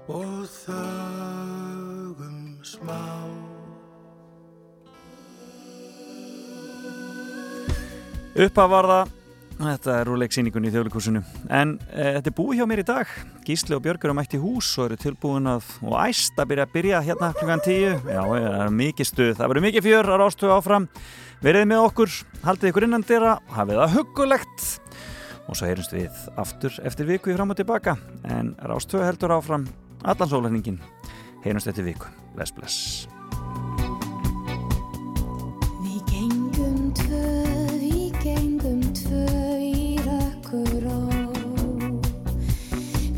[0.08, 3.02] og þögum smá
[8.38, 9.12] Uppaf var það,
[9.58, 11.22] þetta er úr leiksýningunni í þjóðleikúsinu.
[11.50, 13.14] En e, þetta er búið hjá mér í dag.
[13.42, 16.68] Gísli og Björgur er mætt í hús og eru tilbúin að, og æst að byrja
[16.68, 17.96] að byrja hérna klukkan tíu.
[17.98, 20.86] Já, það er mikið stuð, það verður mikið fjör að rástu áfram.
[21.42, 24.70] Verið með okkur, haldið ykkur innan dyrra, hafið það huggulegt
[25.48, 27.96] og svo heyrumst við aftur eftir viku í fram og tilbaka.
[28.28, 29.66] En Rástvö heldur áfram
[30.04, 30.80] allan sólæningin
[31.44, 33.08] heyrumst eftir viku, bless bless.
[35.82, 37.24] Við gengum tvö
[37.80, 39.24] við gengum tvö
[39.64, 41.00] í rökkur á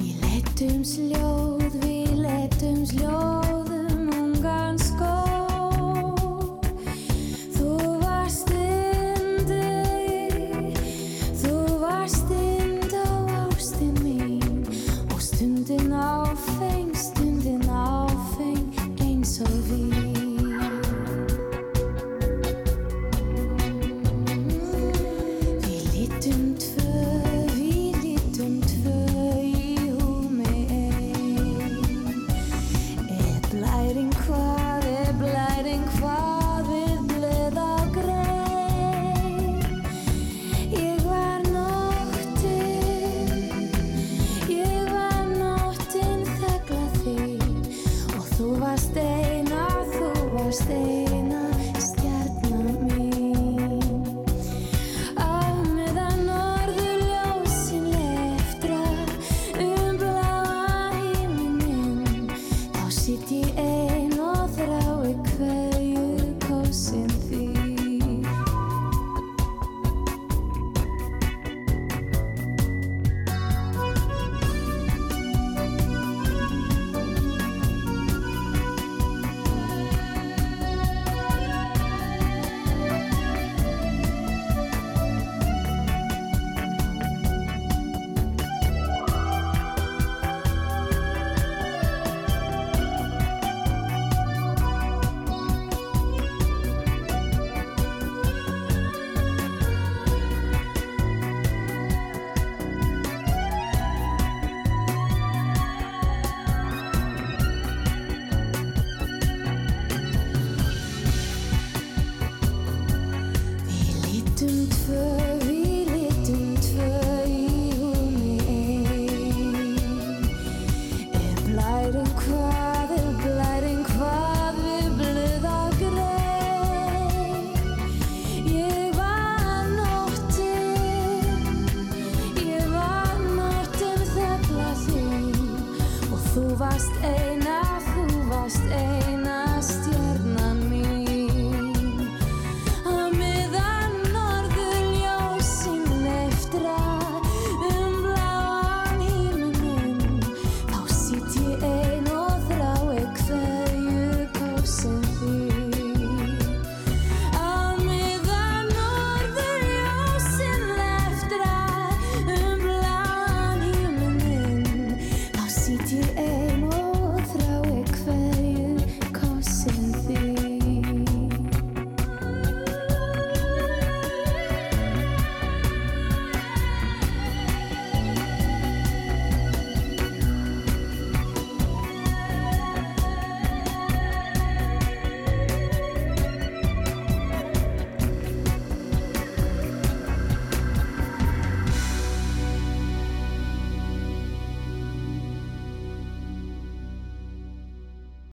[0.00, 3.19] Við lettum sljóð við lettum sljóð